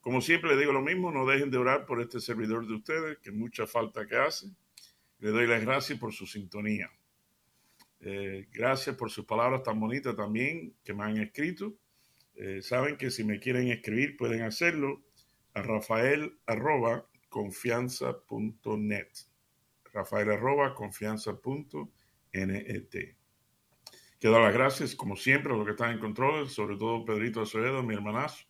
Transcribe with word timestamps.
Como 0.00 0.20
siempre 0.20 0.50
le 0.50 0.60
digo 0.60 0.72
lo 0.72 0.80
mismo, 0.80 1.10
no 1.10 1.26
dejen 1.26 1.50
de 1.50 1.58
orar 1.58 1.84
por 1.86 2.00
este 2.00 2.20
servidor 2.20 2.66
de 2.66 2.74
ustedes, 2.74 3.18
que 3.18 3.30
mucha 3.30 3.66
falta 3.66 4.06
que 4.06 4.16
hace. 4.16 4.46
Le 5.18 5.30
doy 5.30 5.46
las 5.46 5.60
gracias 5.62 5.98
por 5.98 6.12
su 6.12 6.26
sintonía. 6.26 6.90
Eh, 8.00 8.48
gracias 8.50 8.96
por 8.96 9.10
sus 9.10 9.26
palabras 9.26 9.62
tan 9.62 9.78
bonitas 9.78 10.16
también 10.16 10.74
que 10.82 10.94
me 10.94 11.04
han 11.04 11.18
escrito. 11.18 11.74
Eh, 12.34 12.62
saben 12.62 12.96
que 12.96 13.10
si 13.10 13.24
me 13.24 13.38
quieren 13.38 13.68
escribir 13.68 14.16
pueden 14.16 14.42
hacerlo 14.42 15.02
a 15.52 15.60
rafael 15.60 16.38
arroba 16.46 17.06
confianza.net. 17.28 19.08
Rafael 19.92 20.28
confianza.net. 20.74 21.84
Quiero 24.20 24.36
dar 24.36 24.42
las 24.42 24.54
gracias, 24.54 24.94
como 24.94 25.16
siempre, 25.16 25.52
a 25.52 25.56
los 25.56 25.64
que 25.64 25.72
están 25.72 25.92
en 25.92 25.98
control, 25.98 26.48
sobre 26.48 26.76
todo 26.76 27.04
Pedrito 27.04 27.42
Acevedo, 27.42 27.82
mi 27.82 27.94
hermanazo, 27.94 28.46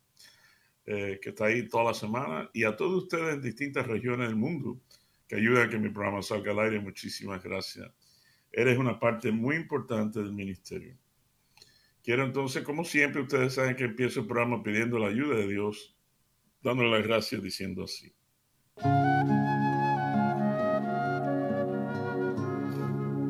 eh, 0.87 1.19
que 1.23 1.31
está 1.31 1.47
ahí 1.47 1.69
toda 1.69 1.85
la 1.85 1.95
semana, 1.95 2.51
y 2.53 2.65
a 2.65 2.77
todos 2.77 3.05
ustedes 3.05 3.35
en 3.35 3.43
distintas 3.43 3.87
regiones 3.87 4.29
del 4.29 4.37
mundo 4.37 4.81
que 5.29 5.37
ayudan 5.37 5.69
a 5.69 5.71
que 5.71 5.79
mi 5.79 5.91
programa 5.91 6.23
salga 6.23 6.53
al 6.53 6.59
aire. 6.61 6.81
Muchísimas 6.81 7.43
gracias. 7.43 7.89
Eres 8.51 8.79
una 8.79 8.99
parte 8.99 9.31
muy 9.31 9.57
importante 9.57 10.21
del 10.21 10.33
ministerio. 10.33 10.97
Quiero 12.03 12.25
entonces, 12.25 12.65
como 12.65 12.85
siempre, 12.85 13.23
ustedes 13.23 13.55
saben 13.55 13.77
que 13.77 13.85
empiezo 13.85 14.21
el 14.21 14.27
programa 14.27 14.63
pidiendo 14.63 14.99
la 14.99 15.09
ayuda 15.09 15.37
de 15.37 15.47
Dios, 15.47 15.97
dándole 16.63 16.91
las 16.91 17.07
gracias 17.07 17.43
diciendo 17.43 17.85
así. 17.85 18.13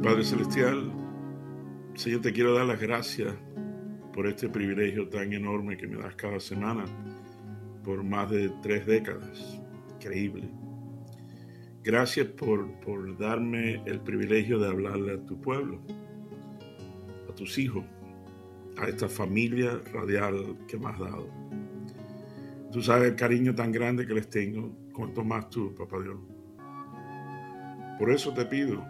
Padre 0.02 0.24
Celestial, 0.24 0.90
Señor, 1.94 2.22
te 2.22 2.32
quiero 2.32 2.54
dar 2.54 2.64
las 2.66 2.80
gracias 2.80 3.34
por 4.14 4.26
este 4.26 4.48
privilegio 4.48 5.08
tan 5.08 5.32
enorme 5.32 5.76
que 5.76 5.86
me 5.86 5.98
das 6.00 6.14
cada 6.14 6.40
semana 6.40 6.84
por 7.84 8.02
más 8.02 8.30
de 8.30 8.50
tres 8.62 8.86
décadas. 8.86 9.60
Increíble. 9.96 10.48
Gracias 11.82 12.26
por, 12.28 12.70
por 12.80 13.16
darme 13.18 13.82
el 13.86 14.00
privilegio 14.00 14.58
de 14.58 14.68
hablarle 14.68 15.14
a 15.14 15.24
tu 15.24 15.40
pueblo, 15.40 15.80
a 17.28 17.34
tus 17.34 17.58
hijos, 17.58 17.84
a 18.76 18.86
esta 18.86 19.08
familia 19.08 19.80
radial 19.92 20.58
que 20.68 20.78
me 20.78 20.88
has 20.88 20.98
dado. 20.98 21.28
Tú 22.70 22.82
sabes 22.82 23.10
el 23.10 23.16
cariño 23.16 23.54
tan 23.54 23.72
grande 23.72 24.06
que 24.06 24.14
les 24.14 24.28
tengo, 24.28 24.76
cuanto 24.92 25.24
más 25.24 25.48
tú, 25.48 25.74
papá 25.74 26.00
Dios. 26.00 26.18
Por 27.98 28.10
eso 28.10 28.32
te 28.32 28.44
pido 28.44 28.84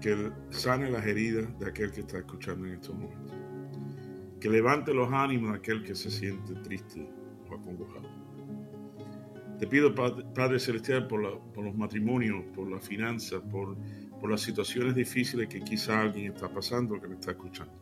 que 0.00 0.30
sane 0.50 0.90
las 0.90 1.06
heridas 1.06 1.46
de 1.58 1.66
aquel 1.66 1.92
que 1.92 2.00
está 2.00 2.18
escuchando 2.18 2.66
en 2.66 2.74
estos 2.74 2.94
momentos. 2.94 3.36
Que 4.40 4.48
levante 4.48 4.94
los 4.94 5.12
ánimos 5.12 5.52
de 5.52 5.58
aquel 5.58 5.84
que 5.84 5.94
se 5.94 6.10
siente 6.10 6.54
triste 6.62 7.08
acongojado. 7.54 8.08
Te 9.62 9.68
pido, 9.68 9.94
Padre, 9.94 10.58
Celestial, 10.58 11.06
por, 11.06 11.20
los 11.20 11.76
matrimonios, 11.76 12.42
por 12.52 12.68
la 12.68 12.80
finanza, 12.80 13.40
por, 13.40 13.76
por 14.20 14.28
las 14.28 14.40
situaciones 14.40 14.96
difíciles 14.96 15.46
que 15.46 15.60
quizá 15.60 16.00
alguien 16.00 16.32
está 16.32 16.52
pasando, 16.52 17.00
que 17.00 17.06
me 17.06 17.14
está 17.14 17.30
escuchando. 17.30 17.72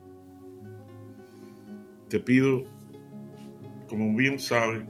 Te 2.11 2.21
pido, 2.21 2.65
como 3.89 4.15
bien 4.15 4.39
sabes, 4.39 4.83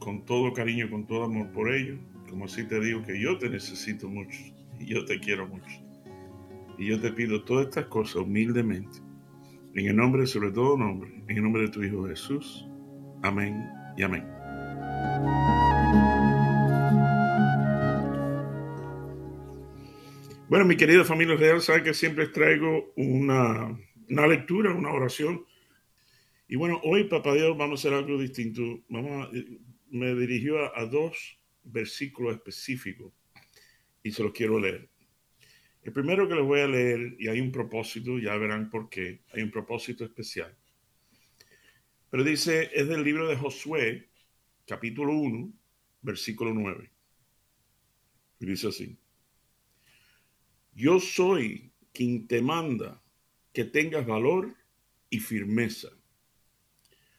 con 0.00 0.22
todo 0.26 0.52
cariño, 0.52 0.90
con 0.90 1.06
todo 1.06 1.24
amor 1.24 1.50
por 1.52 1.72
ellos, 1.72 1.98
como 2.28 2.44
así 2.44 2.62
te 2.64 2.78
digo 2.78 3.02
que 3.02 3.18
yo 3.18 3.38
te 3.38 3.48
necesito 3.48 4.06
mucho 4.06 4.38
y 4.78 4.84
yo 4.84 5.06
te 5.06 5.18
quiero 5.20 5.48
mucho. 5.48 5.80
Y 6.76 6.88
yo 6.88 7.00
te 7.00 7.10
pido 7.10 7.42
todas 7.42 7.68
estas 7.68 7.86
cosas 7.86 8.16
humildemente, 8.16 8.98
en 9.74 9.86
el 9.86 9.96
nombre, 9.96 10.26
sobre 10.26 10.50
todo 10.50 10.76
nombre, 10.76 11.22
en 11.26 11.36
el 11.38 11.42
nombre 11.42 11.62
de 11.62 11.68
tu 11.68 11.82
Hijo 11.82 12.06
Jesús. 12.06 12.68
Amén 13.22 13.77
y 13.98 14.02
amén. 14.04 14.24
Bueno, 20.48 20.64
mi 20.64 20.76
querida 20.76 21.04
familia 21.04 21.34
real, 21.34 21.60
sabe 21.60 21.82
que 21.82 21.92
siempre 21.92 22.28
traigo 22.28 22.92
una, 22.96 23.76
una 24.08 24.26
lectura, 24.28 24.72
una 24.72 24.92
oración. 24.92 25.44
Y 26.46 26.56
bueno, 26.56 26.80
hoy, 26.84 27.04
papá 27.04 27.34
Dios, 27.34 27.58
vamos 27.58 27.84
a 27.84 27.88
hacer 27.88 27.98
algo 27.98 28.18
distinto. 28.18 28.62
Vamos 28.88 29.28
me 29.90 30.14
dirigió 30.14 30.58
a, 30.58 30.80
a 30.80 30.86
dos 30.86 31.38
versículos 31.64 32.34
específicos 32.36 33.12
y 34.02 34.12
se 34.12 34.22
los 34.22 34.32
quiero 34.32 34.60
leer. 34.60 34.88
El 35.82 35.92
primero 35.92 36.28
que 36.28 36.34
les 36.34 36.44
voy 36.44 36.60
a 36.60 36.68
leer, 36.68 37.16
y 37.18 37.28
hay 37.28 37.40
un 37.40 37.50
propósito, 37.50 38.18
ya 38.18 38.36
verán 38.36 38.70
por 38.70 38.88
qué, 38.88 39.22
hay 39.32 39.42
un 39.42 39.50
propósito 39.50 40.04
especial. 40.04 40.54
Pero 42.10 42.24
dice, 42.24 42.70
es 42.72 42.88
del 42.88 43.04
libro 43.04 43.28
de 43.28 43.36
Josué, 43.36 44.08
capítulo 44.66 45.12
1, 45.12 45.52
versículo 46.02 46.54
9. 46.54 46.90
Y 48.40 48.46
dice 48.46 48.68
así, 48.68 48.96
yo 50.74 51.00
soy 51.00 51.70
quien 51.92 52.26
te 52.26 52.40
manda 52.40 53.02
que 53.52 53.64
tengas 53.64 54.06
valor 54.06 54.54
y 55.10 55.18
firmeza. 55.18 55.88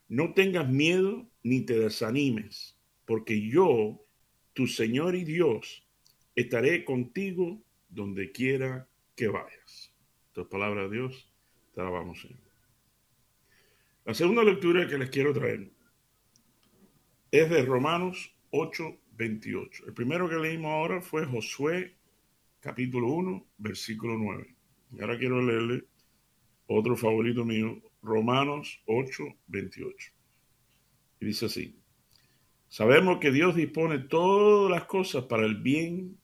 No 0.08 0.34
tengas 0.34 0.68
miedo 0.68 1.30
ni 1.44 1.62
te 1.62 1.78
desanimes, 1.78 2.78
porque 3.06 3.48
yo, 3.48 4.04
tu 4.54 4.66
Señor 4.66 5.16
y 5.16 5.24
Dios, 5.24 5.86
estaré 6.36 6.84
contigo 6.84 7.62
donde 7.90 8.32
quiera 8.32 8.88
que 9.16 9.28
vayas. 9.28 9.94
Entonces, 10.30 10.50
palabra 10.50 10.84
de 10.84 10.96
Dios, 10.96 11.30
te 11.76 11.82
la 11.84 11.90
vamos 11.90 12.24
a 12.24 12.49
La 14.10 14.16
segunda 14.16 14.44
lectura 14.44 14.88
que 14.88 14.98
les 14.98 15.12
quiero 15.12 15.32
traer 15.32 15.72
es 17.30 17.48
de 17.48 17.62
Romanos 17.62 18.36
8, 18.50 18.98
28. 19.12 19.86
El 19.86 19.94
primero 19.94 20.28
que 20.28 20.36
leímos 20.38 20.72
ahora 20.72 21.00
fue 21.00 21.28
Josué, 21.28 21.96
capítulo 22.60 23.08
1, 23.10 23.46
versículo 23.60 24.18
9. 24.18 24.56
Y 24.94 25.02
ahora 25.02 25.16
quiero 25.16 25.44
leerle 25.44 25.84
otro 26.66 26.98
favorito 26.98 27.46
mío, 27.46 27.80
Romanos 28.02 28.82
8, 28.88 29.26
28. 29.46 30.12
Y 31.20 31.26
dice 31.28 31.46
así, 31.46 31.80
sabemos 32.68 33.20
que 33.20 33.30
Dios 33.30 33.56
dispone 33.56 34.00
todas 34.00 34.72
las 34.72 34.86
cosas 34.86 35.26
para 35.26 35.46
el 35.46 35.62
bien 35.62 36.18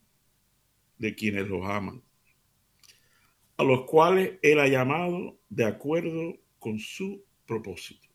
de 0.98 1.14
quienes 1.14 1.48
los 1.48 1.64
aman, 1.64 2.02
a 3.58 3.64
los 3.64 3.86
cuales 3.86 4.40
Él 4.42 4.60
ha 4.60 4.68
llamado 4.68 5.38
de 5.50 5.66
acuerdo 5.66 6.36
con 6.58 6.80
su 6.80 7.24
propósito. 7.46 8.08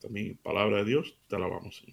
También, 0.00 0.36
palabra 0.38 0.78
de 0.78 0.84
Dios, 0.84 1.18
te 1.28 1.38
la 1.38 1.46
vamos 1.46 1.82
a 1.86 1.92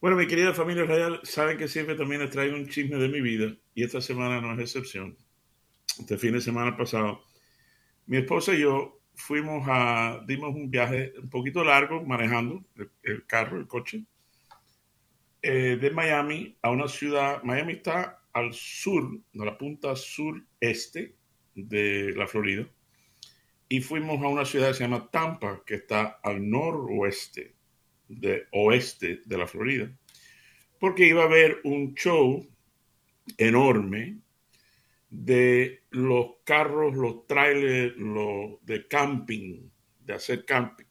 Bueno, 0.00 0.16
mi 0.16 0.26
querida 0.26 0.54
familia 0.54 0.84
real, 0.84 1.20
saben 1.24 1.58
que 1.58 1.68
siempre 1.68 1.94
también 1.94 2.20
les 2.22 2.30
traigo 2.30 2.56
un 2.56 2.68
chisme 2.68 2.96
de 2.96 3.08
mi 3.08 3.20
vida 3.20 3.54
y 3.74 3.84
esta 3.84 4.00
semana 4.00 4.40
no 4.40 4.54
es 4.54 4.60
excepción. 4.60 5.16
Este 5.98 6.16
fin 6.16 6.32
de 6.32 6.40
semana 6.40 6.76
pasado, 6.76 7.22
mi 8.06 8.18
esposa 8.18 8.54
y 8.54 8.60
yo 8.60 9.00
fuimos 9.14 9.66
a, 9.68 10.22
dimos 10.26 10.54
un 10.54 10.70
viaje 10.70 11.12
un 11.20 11.28
poquito 11.28 11.64
largo 11.64 12.04
manejando 12.04 12.64
el 13.02 13.26
carro, 13.26 13.58
el 13.58 13.66
coche, 13.66 14.04
eh, 15.42 15.76
de 15.80 15.90
Miami 15.90 16.56
a 16.62 16.70
una 16.70 16.88
ciudad, 16.88 17.42
Miami 17.42 17.74
está 17.74 18.22
al 18.32 18.52
sur, 18.52 19.20
de 19.32 19.44
la 19.44 19.56
punta 19.58 19.94
sureste 19.96 21.16
de 21.54 22.12
la 22.16 22.26
Florida, 22.26 22.68
y 23.68 23.80
fuimos 23.80 24.22
a 24.22 24.28
una 24.28 24.44
ciudad 24.44 24.68
que 24.68 24.74
se 24.74 24.84
llama 24.84 25.10
Tampa, 25.10 25.62
que 25.64 25.76
está 25.76 26.20
al 26.22 26.48
noroeste, 26.48 27.54
de 28.08 28.46
oeste 28.52 29.22
de 29.24 29.38
la 29.38 29.46
Florida, 29.46 29.90
porque 30.78 31.06
iba 31.06 31.22
a 31.22 31.26
haber 31.26 31.60
un 31.64 31.94
show 31.94 32.48
enorme 33.36 34.18
de 35.10 35.82
los 35.90 36.36
carros, 36.44 36.94
los 36.94 37.26
trailers, 37.26 37.96
los 37.96 38.64
de 38.64 38.86
camping, 38.86 39.68
de 40.00 40.14
hacer 40.14 40.44
camping, 40.44 40.86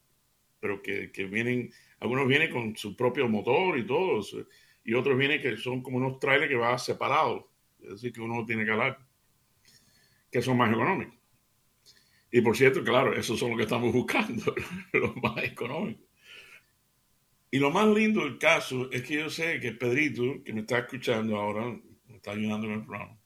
pero 0.60 0.82
que, 0.82 1.12
que 1.12 1.26
vienen 1.26 1.72
algunos 2.00 2.28
vienen 2.28 2.52
con 2.52 2.76
su 2.76 2.96
propio 2.96 3.28
motor 3.28 3.78
y 3.78 3.86
todo, 3.86 4.22
y 4.84 4.94
otros 4.94 5.18
vienen 5.18 5.42
que 5.42 5.58
son 5.58 5.82
como 5.82 5.98
unos 5.98 6.20
trailers 6.20 6.50
que 6.50 6.56
van 6.56 6.78
separados, 6.78 7.46
es 7.82 7.90
decir, 7.90 8.14
que 8.14 8.22
uno 8.22 8.46
tiene 8.46 8.66
que 8.66 8.72
hablar, 8.72 9.00
que 10.32 10.42
son 10.42 10.58
más 10.58 10.72
económicos. 10.72 11.17
Y 12.32 12.42
por 12.42 12.58
cierto, 12.58 12.84
claro, 12.84 13.14
esos 13.14 13.40
son 13.40 13.50
los 13.52 13.58
que 13.58 13.64
estamos 13.64 13.94
buscando, 13.94 14.54
los 14.94 15.16
más 15.18 15.44
económicos. 15.44 16.06
Y 17.50 17.60
lo 17.60 17.72
más 17.72 17.88
lindo 17.88 18.24
del 18.24 18.38
caso 18.38 18.92
es 18.92 19.04
que 19.04 19.16
yo 19.16 19.30
sé 19.30 19.60
que 19.62 19.72
Pedrito, 19.72 20.44
que 20.44 20.54
me 20.54 20.62
está 20.62 20.80
escuchando 20.80 21.38
ahora, 21.38 21.80
me 22.08 22.18
está 22.18 22.32
ayudando 22.32 22.68
en 22.68 22.74
el 22.74 22.86
programa, 22.86 23.18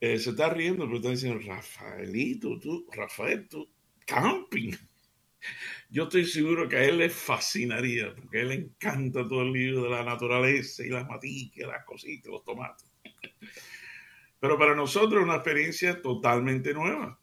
eh, 0.00 0.18
se 0.18 0.30
está 0.30 0.50
riendo, 0.50 0.84
pero 0.86 0.96
está 0.96 1.10
diciendo, 1.10 1.40
Rafaelito, 1.46 2.58
tú, 2.58 2.86
Rafael, 2.92 3.48
tú, 3.48 3.70
camping. 4.04 4.72
Yo 5.88 6.04
estoy 6.04 6.24
seguro 6.24 6.68
que 6.68 6.76
a 6.76 6.84
él 6.84 6.98
le 6.98 7.08
fascinaría, 7.08 8.12
porque 8.14 8.38
a 8.38 8.40
él 8.42 8.48
le 8.48 8.54
encanta 8.54 9.26
todo 9.28 9.42
el 9.42 9.52
libro 9.52 9.84
de 9.84 9.90
la 9.90 10.02
naturaleza 10.02 10.84
y 10.84 10.88
las 10.88 11.06
maticas, 11.06 11.68
las 11.68 11.84
cositas, 11.84 12.32
los 12.32 12.44
tomates. 12.44 12.90
Pero 14.40 14.58
para 14.58 14.74
nosotros 14.74 15.20
es 15.20 15.24
una 15.24 15.36
experiencia 15.36 16.02
totalmente 16.02 16.74
nueva. 16.74 17.18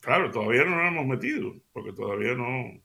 Claro, 0.00 0.30
todavía 0.30 0.64
no 0.64 0.76
nos 0.76 0.92
hemos 0.92 1.06
metido, 1.06 1.54
porque 1.72 1.92
todavía 1.92 2.34
no. 2.34 2.80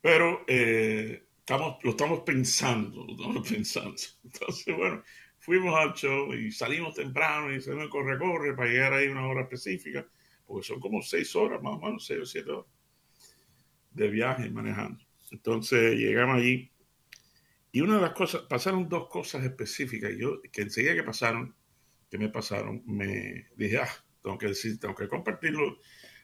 Pero 0.00 0.44
eh, 0.46 1.24
estamos, 1.38 1.82
lo 1.82 1.90
estamos 1.90 2.20
pensando, 2.20 3.04
lo 3.04 3.12
estamos 3.12 3.48
pensando. 3.50 3.96
Entonces, 4.24 4.76
bueno, 4.76 5.02
fuimos 5.38 5.74
al 5.74 5.94
show 5.94 6.32
y 6.34 6.50
salimos 6.52 6.94
temprano 6.94 7.52
y 7.52 7.60
salimos 7.60 7.88
corre, 7.88 8.18
corre 8.18 8.54
para 8.54 8.70
llegar 8.70 8.92
ahí 8.92 9.08
una 9.08 9.26
hora 9.26 9.42
específica, 9.42 10.06
porque 10.46 10.66
son 10.66 10.80
como 10.80 11.02
seis 11.02 11.34
horas, 11.36 11.62
más 11.62 11.74
o 11.74 11.80
menos, 11.80 12.06
seis 12.06 12.20
o 12.20 12.26
siete 12.26 12.50
horas 12.50 12.66
de 13.90 14.08
viaje 14.08 14.50
manejando. 14.50 15.02
Entonces 15.30 15.94
llegamos 15.96 16.36
allí 16.36 16.72
y 17.72 17.80
una 17.80 17.96
de 17.96 18.02
las 18.02 18.12
cosas, 18.12 18.42
pasaron 18.42 18.88
dos 18.88 19.08
cosas 19.08 19.42
específicas. 19.44 20.12
Yo, 20.18 20.42
que 20.52 20.62
enseguida 20.62 20.94
que 20.94 21.02
pasaron, 21.02 21.54
que 22.10 22.18
me 22.18 22.28
pasaron, 22.28 22.82
me 22.84 23.46
dije, 23.56 23.78
ah, 23.78 24.01
tengo 24.22 24.38
que 24.38 24.48
decir, 24.48 24.78
tengo 24.78 24.94
que 24.94 25.08
compartirlo 25.08 25.78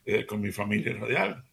eh, 0.05 0.25
con 0.25 0.41
mi 0.41 0.51
familia 0.51 0.93
radial. 0.93 1.43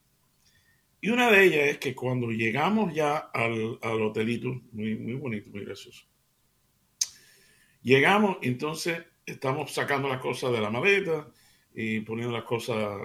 Y 1.01 1.11
una 1.11 1.31
de 1.31 1.45
ellas 1.45 1.69
es 1.69 1.79
que 1.79 1.95
cuando 1.95 2.31
llegamos 2.31 2.95
ya 2.95 3.17
al, 3.17 3.79
hotelito, 3.83 4.49
muy, 4.73 4.97
muy 4.97 5.15
bonito, 5.15 5.51
muy 5.51 5.65
gracioso, 5.65 6.07
llegamos, 7.83 8.39
entonces 8.43 9.05
estamos 9.25 9.73
sacando 9.73 10.09
las 10.09 10.21
cosas 10.21 10.53
de 10.53 10.61
la 10.61 10.71
maleta 10.71 11.29
y 11.75 12.01
poniendo 12.01 12.33
las 12.33 12.45
cosas 12.45 12.99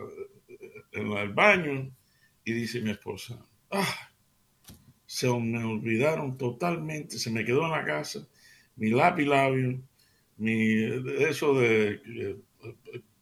en 0.91 1.11
el 1.11 1.29
baño 1.33 1.91
y 2.43 2.53
dice 2.53 2.81
mi 2.81 2.91
esposa, 2.91 3.43
ah, 3.71 4.11
se 5.05 5.27
me 5.27 5.63
olvidaron 5.63 6.37
totalmente, 6.37 7.17
se 7.17 7.29
me 7.29 7.43
quedó 7.43 7.65
en 7.65 7.71
la 7.71 7.85
casa 7.85 8.27
mi 8.75 8.89
lápiz 8.89 9.25
labio, 9.25 9.81
mi, 10.37 10.83
eso 11.19 11.53
de 11.53 12.01
eh, 12.05 12.37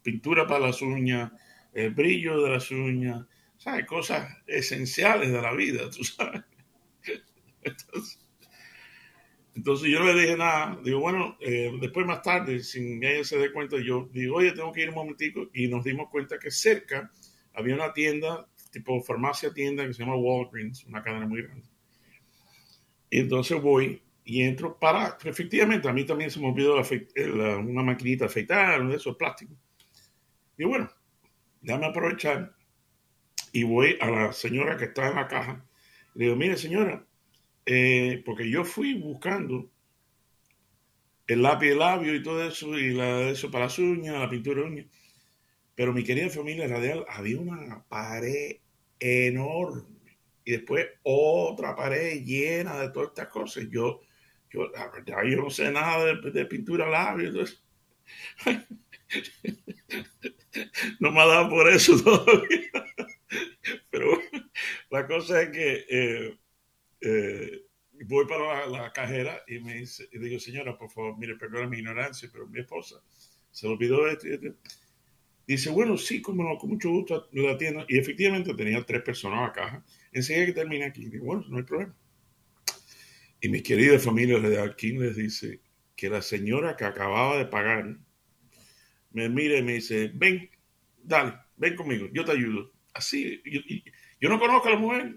pintura 0.02 0.46
para 0.46 0.66
las 0.66 0.82
uñas, 0.82 1.32
el 1.72 1.90
brillo 1.90 2.42
de 2.42 2.50
las 2.50 2.70
uñas, 2.70 3.26
¿sabes? 3.56 3.86
Cosas 3.86 4.36
esenciales 4.46 5.30
de 5.30 5.42
la 5.42 5.52
vida, 5.54 5.90
tú 5.90 6.04
sabes. 6.04 6.42
Entonces, 9.54 9.90
yo 9.90 9.98
no 9.98 10.12
le 10.12 10.20
dije 10.22 10.36
nada. 10.36 10.78
Digo, 10.82 11.00
bueno, 11.00 11.36
eh, 11.40 11.70
después 11.80 12.06
más 12.06 12.22
tarde, 12.22 12.60
sin 12.60 13.00
que 13.00 13.16
ella 13.16 13.24
se 13.24 13.38
dé 13.38 13.52
cuenta, 13.52 13.76
yo 13.78 14.08
digo, 14.12 14.36
oye, 14.36 14.52
tengo 14.52 14.72
que 14.72 14.82
ir 14.82 14.88
un 14.88 14.94
momentico. 14.94 15.50
Y 15.52 15.68
nos 15.68 15.84
dimos 15.84 16.08
cuenta 16.08 16.38
que 16.38 16.50
cerca 16.50 17.10
había 17.52 17.74
una 17.74 17.92
tienda 17.92 18.46
tipo 18.70 19.02
farmacia 19.02 19.52
tienda 19.52 19.86
que 19.86 19.92
se 19.92 20.02
llama 20.02 20.16
Walgreens, 20.16 20.84
una 20.84 21.02
cadena 21.02 21.26
muy 21.26 21.42
grande. 21.42 21.66
Y 23.10 23.20
entonces 23.20 23.60
voy 23.60 24.00
y 24.24 24.42
entro 24.42 24.78
para, 24.78 25.18
efectivamente, 25.24 25.88
a 25.88 25.92
mí 25.92 26.04
también 26.04 26.30
se 26.30 26.38
me 26.38 26.48
olvidó 26.48 26.76
una 26.76 27.82
maquinita 27.82 28.24
de 28.24 28.30
afeitar, 28.30 28.86
de 28.86 28.94
esos 28.94 29.16
plásticos. 29.16 29.56
Y 30.60 30.64
bueno, 30.66 30.90
déjame 31.62 31.86
aprovechar 31.86 32.54
y 33.50 33.62
voy 33.64 33.96
a 33.98 34.10
la 34.10 34.32
señora 34.34 34.76
que 34.76 34.84
está 34.84 35.08
en 35.08 35.16
la 35.16 35.26
caja. 35.26 35.64
Le 36.14 36.24
digo, 36.26 36.36
mire 36.36 36.58
señora, 36.58 37.02
eh, 37.64 38.22
porque 38.26 38.50
yo 38.50 38.62
fui 38.62 38.92
buscando 38.92 39.70
el 41.26 41.40
lápiz 41.40 41.68
de 41.70 41.76
labio 41.76 42.14
y 42.14 42.22
todo 42.22 42.46
eso, 42.46 42.78
y 42.78 42.90
la, 42.92 43.30
eso 43.30 43.50
para 43.50 43.64
las 43.64 43.78
uñas, 43.78 44.20
la 44.20 44.28
pintura 44.28 44.60
de 44.60 44.66
uñas. 44.66 44.86
Pero 45.74 45.94
mi 45.94 46.04
querida 46.04 46.28
familia 46.28 46.68
radial, 46.68 47.06
había 47.08 47.38
una 47.38 47.82
pared 47.88 48.58
enorme 48.98 50.18
y 50.44 50.52
después 50.52 50.88
otra 51.04 51.74
pared 51.74 52.22
llena 52.22 52.78
de 52.78 52.90
todas 52.90 53.08
estas 53.08 53.28
cosas. 53.28 53.64
Yo, 53.70 54.02
yo, 54.50 54.68
la 54.72 54.90
verdad, 54.90 55.22
yo 55.24 55.42
no 55.42 55.48
sé 55.48 55.72
nada 55.72 56.04
de, 56.04 56.44
pintura 56.44 56.86
labios. 56.86 57.64
no 61.00 61.10
me 61.12 61.20
ha 61.20 61.26
dado 61.26 61.50
por 61.50 61.68
eso 61.68 62.00
todavía. 62.02 62.70
Pero 63.90 64.18
la 64.90 65.06
cosa 65.06 65.42
es 65.42 65.50
que 65.50 65.84
eh, 65.88 66.38
eh, 67.00 67.62
voy 68.06 68.26
para 68.26 68.66
la, 68.66 68.92
cajera 68.92 69.42
y 69.46 69.60
me 69.60 69.74
dice, 69.74 70.08
y 70.12 70.18
digo, 70.18 70.38
señora, 70.38 70.76
por 70.76 70.90
favor, 70.90 71.16
mire, 71.18 71.36
perdona 71.36 71.68
mi 71.68 71.78
ignorancia, 71.78 72.28
pero 72.32 72.46
mi 72.46 72.60
esposa 72.60 72.96
se 73.50 73.66
olvidó 73.66 74.06
esto 74.08 74.28
y 74.28 74.32
esto. 74.32 74.48
Dice, 75.46 75.70
bueno, 75.70 75.96
sí, 75.96 76.22
como 76.22 76.44
no, 76.44 76.56
con 76.56 76.70
mucho 76.70 76.90
gusto 76.90 77.28
la 77.32 77.52
atiendo. 77.52 77.84
Y 77.88 77.98
efectivamente 77.98 78.54
tenía 78.54 78.82
tres 78.84 79.02
personas 79.02 79.38
en 79.38 79.44
la 79.46 79.52
caja. 79.52 79.84
Enseguida 80.12 80.46
que 80.46 80.52
termina 80.52 80.86
aquí, 80.86 81.08
digo, 81.08 81.24
bueno, 81.24 81.44
no 81.48 81.56
hay 81.56 81.64
problema. 81.64 81.96
Y 83.40 83.48
mis 83.48 83.62
queridas 83.62 84.04
familias 84.04 84.42
de 84.42 84.60
Alquín 84.60 85.00
les 85.00 85.16
dice 85.16 85.60
que 85.96 86.08
la 86.08 86.22
señora 86.22 86.76
que 86.76 86.84
acababa 86.84 87.36
de 87.38 87.46
pagar 87.46 87.96
me 89.10 89.28
mira 89.28 89.58
y 89.58 89.62
me 89.62 89.74
dice, 89.74 90.10
ven, 90.14 90.48
dale, 91.02 91.34
ven 91.56 91.76
conmigo, 91.76 92.08
yo 92.12 92.24
te 92.24 92.32
ayudo. 92.32 92.72
Así, 92.94 93.42
yo, 94.20 94.28
no 94.28 94.38
conozco 94.38 94.68
a 94.68 94.72
la 94.72 94.78
mujer 94.78 95.14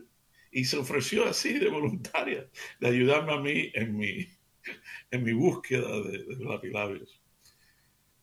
y 0.51 0.65
se 0.65 0.77
ofreció 0.77 1.25
así 1.25 1.57
de 1.57 1.69
voluntaria 1.69 2.47
de 2.79 2.87
ayudarme 2.87 3.33
a 3.33 3.39
mí 3.39 3.71
en 3.73 3.95
mi, 3.95 4.27
en 5.11 5.23
mi 5.23 5.33
búsqueda 5.33 6.01
de, 6.01 6.23
de 6.23 6.45
lapilabios. 6.45 7.23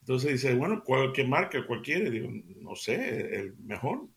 Entonces 0.01 0.31
dice, 0.31 0.55
bueno, 0.55 0.83
¿cuál, 0.83 1.13
marca? 1.27 1.65
cualquiera 1.65 2.09
Digo, 2.09 2.29
no 2.59 2.75
sé, 2.75 3.35
el 3.35 3.55
mejor, 3.57 4.07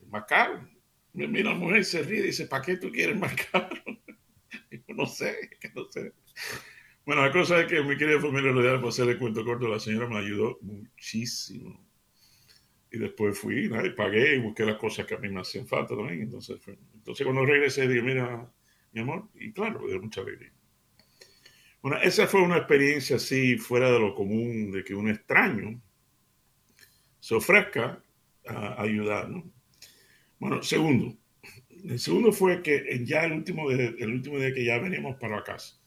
el 0.00 0.08
más 0.08 0.24
caro. 0.24 0.68
Me 1.14 1.26
mira 1.26 1.50
la 1.50 1.56
mujer 1.56 1.78
y 1.78 1.84
se 1.84 2.02
ríe 2.02 2.20
y 2.20 2.26
dice, 2.26 2.46
¿para 2.46 2.62
qué 2.62 2.76
tú 2.76 2.90
quieres 2.92 3.18
más 3.18 3.34
caro? 3.50 3.70
Digo, 4.70 4.84
no 4.88 5.06
sé, 5.06 5.34
no 5.74 5.84
sé. 5.90 6.12
Bueno, 7.06 7.22
la 7.22 7.30
cosa 7.30 7.60
es 7.60 7.66
que 7.68 7.80
mi 7.84 7.96
querida 7.96 8.20
familia 8.20 8.50
rodeada, 8.50 8.78
para 8.78 8.88
hacerle 8.88 9.16
cuento 9.16 9.44
corto, 9.44 9.68
la 9.68 9.78
señora 9.78 10.08
me 10.08 10.18
ayudó 10.18 10.58
muchísimo. 10.60 11.86
Y 12.90 12.98
después 12.98 13.38
fui, 13.38 13.66
y 13.66 13.90
pagué 13.90 14.34
y 14.34 14.40
busqué 14.40 14.64
las 14.64 14.76
cosas 14.76 15.06
que 15.06 15.14
a 15.14 15.18
mí 15.18 15.28
me 15.28 15.40
hacían 15.40 15.68
falta 15.68 15.94
también. 15.94 16.22
Entonces, 16.22 16.60
entonces 16.66 17.24
cuando 17.24 17.46
regresé, 17.46 17.86
dije, 17.86 18.02
mira, 18.02 18.52
mi 18.90 19.02
amor, 19.02 19.28
y 19.34 19.52
claro, 19.52 19.82
me 19.82 19.86
dio 19.86 20.02
mucha 20.02 20.20
alegría. 20.20 20.52
Bueno, 21.80 21.98
esa 22.02 22.26
fue 22.26 22.42
una 22.42 22.56
experiencia 22.56 23.16
así 23.16 23.56
fuera 23.56 23.92
de 23.92 24.00
lo 24.00 24.12
común, 24.12 24.72
de 24.72 24.82
que 24.82 24.96
un 24.96 25.08
extraño 25.08 25.80
se 27.20 27.36
ofrezca 27.36 28.02
a 28.48 28.82
ayudar. 28.82 29.30
Bueno, 30.40 30.60
segundo, 30.60 31.16
el 31.84 32.00
segundo 32.00 32.32
fue 32.32 32.62
que 32.62 33.00
ya 33.04 33.24
el 33.26 33.32
último, 33.32 33.70
el 33.70 34.10
último 34.10 34.40
día 34.40 34.52
que 34.52 34.64
ya 34.64 34.78
veníamos 34.78 35.14
para 35.20 35.44
casa, 35.44 35.80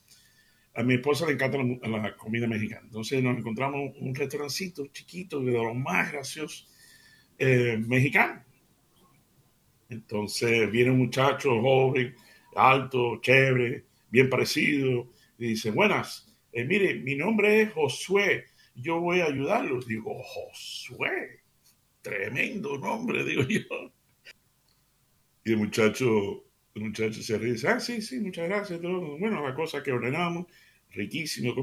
a 0.74 0.82
mi 0.82 0.94
esposa 0.94 1.26
le 1.26 1.32
encanta 1.32 1.58
la, 1.58 2.16
comida 2.16 2.46
mexicana. 2.46 2.82
Entonces 2.84 3.22
nos 3.22 3.36
encontramos 3.38 3.92
un 3.98 4.14
restaurancito 4.14 4.86
chiquito, 4.88 5.40
de 5.40 5.52
los 5.52 5.74
más 5.74 6.12
graciosos, 6.12 6.68
eh, 7.38 7.76
mexicano. 7.86 8.44
Entonces 9.88 10.70
viene 10.70 10.92
un 10.92 10.98
muchacho 10.98 11.60
joven, 11.60 12.14
alto, 12.54 13.20
chévere, 13.20 13.84
bien 14.10 14.30
parecido, 14.30 15.10
y 15.38 15.48
dice, 15.48 15.70
buenas, 15.70 16.30
eh, 16.52 16.64
mire, 16.64 16.94
mi 16.96 17.14
nombre 17.14 17.62
es 17.62 17.72
Josué, 17.72 18.44
yo 18.74 19.00
voy 19.00 19.20
a 19.20 19.26
ayudarlos. 19.26 19.86
Digo, 19.86 20.22
Josué, 20.22 21.40
tremendo 22.02 22.78
nombre, 22.78 23.24
digo 23.26 23.42
yo. 23.42 23.92
Y 25.44 25.52
el 25.52 25.58
muchacho, 25.58 26.44
el 26.80 26.88
muchacho 26.88 27.22
se 27.22 27.38
ríe 27.38 27.52
dice, 27.52 27.68
ah, 27.68 27.78
sí, 27.78 28.00
sí, 28.00 28.20
muchas 28.20 28.48
gracias. 28.48 28.80
Bueno, 28.80 29.46
la 29.46 29.54
cosa 29.54 29.82
que 29.82 29.92
ordenamos, 29.92 30.46
riquísimo, 30.90 31.54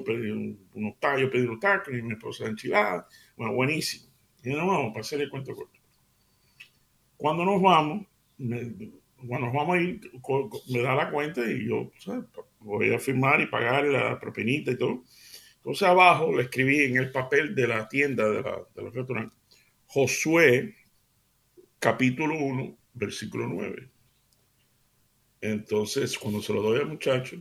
unos 0.74 1.00
tallos, 1.00 1.32
pedí 1.32 1.44
unos 1.44 1.60
tacos 1.60 1.94
y 1.94 2.02
mi 2.02 2.14
esposa 2.14 2.46
enchilada, 2.46 3.08
bueno, 3.36 3.54
buenísimo. 3.54 4.12
Y 4.44 4.50
nos 4.50 4.68
vamos, 4.68 4.90
para 4.90 5.02
hacer 5.02 5.22
el 5.22 5.30
cuento 5.30 5.56
corto. 5.56 5.80
Cuando 7.18 7.44
nos 7.44 7.62
vamos, 7.62 8.06
cuando 8.38 9.48
nos 9.48 9.54
vamos 9.54 9.76
a 9.76 9.82
ir, 9.82 10.00
me 10.70 10.82
da 10.84 10.94
la 10.94 11.10
cuenta 11.10 11.42
y 11.50 11.68
yo, 11.68 11.92
voy 12.60 12.94
a 12.94 13.00
firmar 13.00 13.42
y 13.42 13.48
pagar 13.48 13.86
la 13.86 14.20
propinita 14.20 14.72
y 14.72 14.78
todo. 14.78 15.04
Entonces 15.58 15.88
abajo 15.88 16.32
le 16.32 16.44
escribí 16.44 16.84
en 16.84 16.98
el 16.98 17.12
papel 17.12 17.56
de 17.56 17.68
la 17.68 17.90
tienda 17.90 18.30
de, 18.30 18.44
la, 18.44 18.62
de 18.76 18.82
los 18.84 18.94
restaurantes, 18.94 19.38
Josué, 19.88 20.76
capítulo 21.80 22.38
1, 22.38 22.78
versículo 22.94 23.48
9. 23.48 23.97
Entonces, 25.52 26.18
cuando 26.18 26.42
se 26.42 26.54
lo 26.54 26.62
doy 26.62 26.80
al 26.80 26.88
muchacho, 26.88 27.38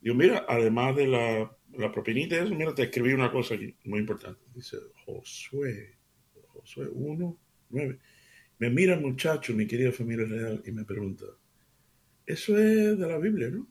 digo, 0.00 0.14
mira, 0.14 0.44
además 0.48 0.96
de 0.96 1.06
la, 1.06 1.56
la 1.72 1.92
propinita 1.92 2.36
eso, 2.36 2.54
mira, 2.54 2.74
te 2.74 2.84
escribí 2.84 3.12
una 3.12 3.30
cosa 3.30 3.54
aquí, 3.54 3.74
muy 3.84 4.00
importante. 4.00 4.40
Dice, 4.54 4.76
Josué, 5.04 5.96
Josué 6.48 6.88
1, 6.90 7.38
9. 7.70 7.98
Me 8.58 8.70
mira 8.70 8.94
el 8.94 9.00
muchacho, 9.00 9.54
mi 9.54 9.66
querida 9.66 9.92
familia 9.92 10.26
real, 10.26 10.62
y 10.64 10.72
me 10.72 10.84
pregunta, 10.84 11.24
eso 12.26 12.58
es 12.58 12.98
de 12.98 13.06
la 13.06 13.18
Biblia, 13.18 13.48
¿no? 13.50 13.66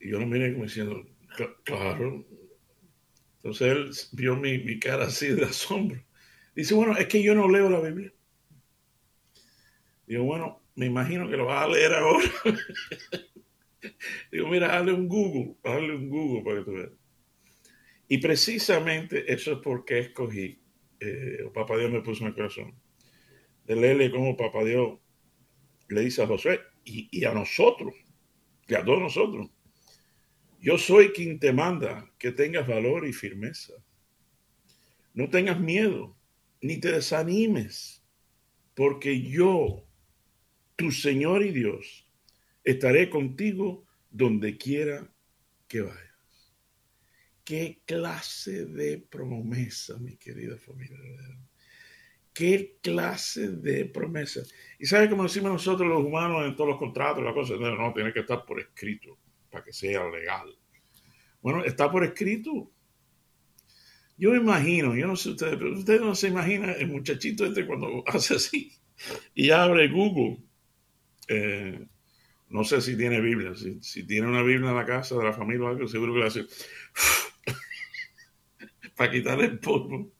Y 0.00 0.10
yo 0.10 0.18
lo 0.18 0.26
miré 0.26 0.52
como 0.52 0.64
diciendo, 0.64 1.06
claro. 1.64 2.26
Entonces 3.36 3.62
él 3.62 3.90
vio 4.12 4.36
mi, 4.36 4.58
mi 4.58 4.78
cara 4.78 5.04
así 5.04 5.28
de 5.28 5.44
asombro. 5.44 6.02
Dice, 6.54 6.74
bueno, 6.74 6.96
es 6.96 7.06
que 7.06 7.22
yo 7.22 7.34
no 7.34 7.48
leo 7.48 7.68
la 7.68 7.80
Biblia. 7.80 8.12
Digo, 10.06 10.24
bueno, 10.24 10.61
me 10.74 10.86
imagino 10.86 11.28
que 11.28 11.36
lo 11.36 11.46
vas 11.46 11.64
a 11.64 11.68
leer 11.68 11.92
ahora. 11.94 12.24
Digo, 14.32 14.48
mira, 14.48 14.76
hazle 14.76 14.92
un 14.92 15.08
Google, 15.08 15.56
hazle 15.64 15.96
un 15.96 16.08
Google 16.08 16.42
para 16.42 16.58
que 16.58 16.64
tú 16.64 16.72
veas. 16.72 16.90
Y 18.08 18.18
precisamente 18.18 19.32
eso 19.32 19.52
es 19.52 19.58
porque 19.62 19.98
escogí, 19.98 20.60
eh, 21.00 21.50
Papá 21.54 21.76
Dios 21.78 21.90
me 21.90 22.02
puso 22.02 22.22
en 22.22 22.28
el 22.28 22.34
corazón, 22.34 22.74
de 23.64 23.76
leerle 23.76 24.10
como 24.10 24.36
Papá 24.36 24.64
Dios 24.64 24.98
le 25.88 26.00
dice 26.02 26.22
a 26.22 26.26
Josué 26.26 26.60
y, 26.84 27.24
a 27.24 27.32
nosotros, 27.32 27.94
y 28.66 28.74
a 28.74 28.84
todos 28.84 29.00
nosotros, 29.00 29.50
yo 30.60 30.78
soy 30.78 31.08
quien 31.10 31.38
te 31.38 31.52
manda 31.52 32.10
que 32.18 32.32
tengas 32.32 32.66
valor 32.66 33.06
y 33.06 33.12
firmeza. 33.12 33.74
No 35.14 35.28
tengas 35.28 35.60
miedo, 35.60 36.16
ni 36.60 36.78
te 36.78 36.92
desanimes, 36.92 38.04
porque 38.74 39.20
yo, 39.20 39.86
tu 40.82 40.90
Señor 40.90 41.44
y 41.44 41.52
Dios, 41.52 42.08
estaré 42.64 43.08
contigo 43.08 43.86
donde 44.10 44.56
quiera 44.56 45.08
que 45.68 45.82
vayas. 45.82 46.56
¿Qué 47.44 47.82
clase 47.86 48.66
de 48.66 48.98
promesa, 48.98 49.96
mi 50.00 50.16
querida 50.16 50.56
familia? 50.56 50.98
¿Qué 52.34 52.78
clase 52.82 53.48
de 53.48 53.84
promesa? 53.84 54.42
Y 54.80 54.86
sabe 54.86 55.08
cómo 55.08 55.22
decimos 55.22 55.52
nosotros 55.52 55.88
los 55.88 56.02
humanos 56.02 56.46
en 56.46 56.56
todos 56.56 56.70
los 56.70 56.78
contratos, 56.80 57.22
la 57.22 57.32
cosa, 57.32 57.54
no, 57.54 57.76
no, 57.76 57.92
tiene 57.92 58.12
que 58.12 58.20
estar 58.20 58.44
por 58.44 58.58
escrito 58.58 59.16
para 59.52 59.62
que 59.62 59.72
sea 59.72 60.10
legal. 60.10 60.52
Bueno, 61.40 61.64
está 61.64 61.92
por 61.92 62.02
escrito. 62.02 62.72
Yo 64.16 64.34
imagino, 64.34 64.96
yo 64.96 65.06
no 65.06 65.14
sé 65.14 65.30
ustedes, 65.30 65.56
pero 65.56 65.78
ustedes 65.78 66.00
no 66.00 66.16
se 66.16 66.26
imaginan 66.26 66.70
el 66.70 66.88
muchachito 66.88 67.46
este 67.46 67.68
cuando 67.68 68.02
hace 68.08 68.34
así 68.34 68.72
y 69.32 69.50
abre 69.50 69.86
Google. 69.86 70.42
Eh, 71.34 71.86
no 72.50 72.62
sé 72.62 72.82
si 72.82 72.96
tiene 72.96 73.20
Biblia. 73.20 73.54
Si, 73.54 74.06
tiene 74.06 74.28
una 74.28 74.42
Biblia 74.42 74.70
en 74.70 74.76
la 74.76 74.84
casa 74.84 75.16
de 75.16 75.24
la 75.24 75.32
familia 75.32 75.66
o 75.66 75.68
algo, 75.68 75.88
seguro 75.88 76.12
que 76.12 76.20
le 76.20 76.26
hace 76.26 76.44
para 78.96 79.10
quitarle 79.10 79.46
el 79.46 79.58
polvo. 79.58 80.12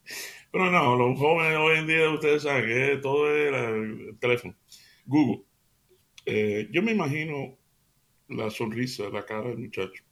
Pero 0.50 0.70
no, 0.70 0.96
los 0.96 1.18
jóvenes 1.18 1.58
hoy 1.58 1.78
en 1.78 1.86
día, 1.86 2.10
ustedes 2.10 2.42
saben 2.42 2.66
que 2.66 2.98
todo 3.02 3.30
es 3.30 3.52
el 3.52 4.18
teléfono. 4.18 4.56
Google. 5.04 5.44
Eh, 6.24 6.68
yo 6.72 6.82
me 6.82 6.92
imagino 6.92 7.58
la 8.28 8.48
sonrisa, 8.48 9.10
la 9.10 9.26
cara 9.26 9.50
del 9.50 9.58
muchacho. 9.58 10.02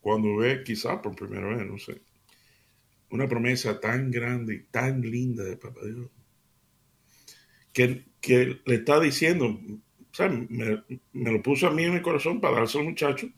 Cuando 0.00 0.36
ve, 0.36 0.62
quizá 0.64 1.02
por 1.02 1.16
primera 1.16 1.48
vez, 1.48 1.66
no 1.66 1.78
sé, 1.78 2.00
una 3.10 3.28
promesa 3.28 3.80
tan 3.80 4.10
grande 4.10 4.54
y 4.54 4.62
tan 4.64 5.00
linda 5.00 5.44
de 5.44 5.56
Papá 5.56 5.80
Dios, 5.84 6.10
que, 7.72 8.04
le 8.64 8.74
está 8.74 9.00
diciendo, 9.00 9.58
me, 10.48 11.30
lo 11.32 11.42
puso 11.42 11.66
a 11.66 11.72
mí 11.72 11.84
en 11.84 11.94
el 11.94 12.02
corazón 12.02 12.40
para 12.40 12.58
darse 12.58 12.78
al 12.78 12.84
muchacho, 12.84 13.28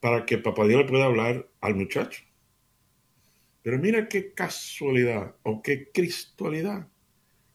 para 0.00 0.24
que 0.24 0.38
papá 0.38 0.66
Dios 0.66 0.82
le 0.82 0.88
pueda 0.88 1.06
hablar 1.06 1.48
al 1.60 1.74
muchacho. 1.74 2.22
Pero 3.62 3.78
mira 3.78 4.08
qué 4.08 4.32
casualidad 4.32 5.36
o 5.42 5.62
qué 5.62 5.90
cristualidad, 5.92 6.88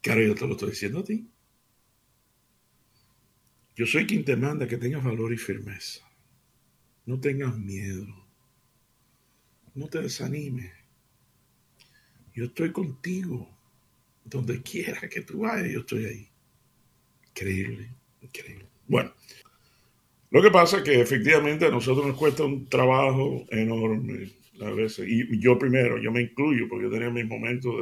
que 0.01 0.11
ahora 0.11 0.25
yo 0.25 0.35
te 0.35 0.47
lo 0.47 0.53
estoy 0.53 0.71
diciendo 0.71 0.99
a 0.99 1.03
ti. 1.03 1.27
Yo 3.75 3.87
soy 3.87 4.05
quien 4.05 4.23
te 4.23 4.35
manda 4.35 4.67
que 4.67 4.77
tengas 4.77 5.03
valor 5.03 5.33
y 5.33 5.37
firmeza. 5.37 6.07
No 7.05 7.19
tengas 7.19 7.57
miedo. 7.57 8.05
No 9.73 9.87
te 9.87 10.01
desanimes. 10.01 10.71
Yo 12.35 12.45
estoy 12.45 12.71
contigo. 12.71 13.49
Donde 14.25 14.61
quiera 14.61 15.07
que 15.09 15.21
tú 15.21 15.39
vayas, 15.39 15.71
yo 15.71 15.79
estoy 15.79 16.05
ahí. 16.05 16.29
Increíble. 17.29 17.89
Increíble. 18.21 18.67
Bueno, 18.87 19.13
lo 20.29 20.41
que 20.41 20.51
pasa 20.51 20.77
es 20.77 20.83
que 20.83 20.99
efectivamente 21.01 21.65
a 21.65 21.69
nosotros 21.69 22.05
nos 22.05 22.17
cuesta 22.17 22.43
un 22.43 22.67
trabajo 22.67 23.45
enorme 23.49 24.31
a 24.61 24.69
veces, 24.69 25.07
y 25.09 25.39
yo 25.39 25.57
primero, 25.57 25.97
yo 25.97 26.11
me 26.11 26.21
incluyo 26.21 26.67
porque 26.69 26.85
yo 26.85 26.91
tenía 26.91 27.09
mis 27.09 27.25
momentos 27.25 27.73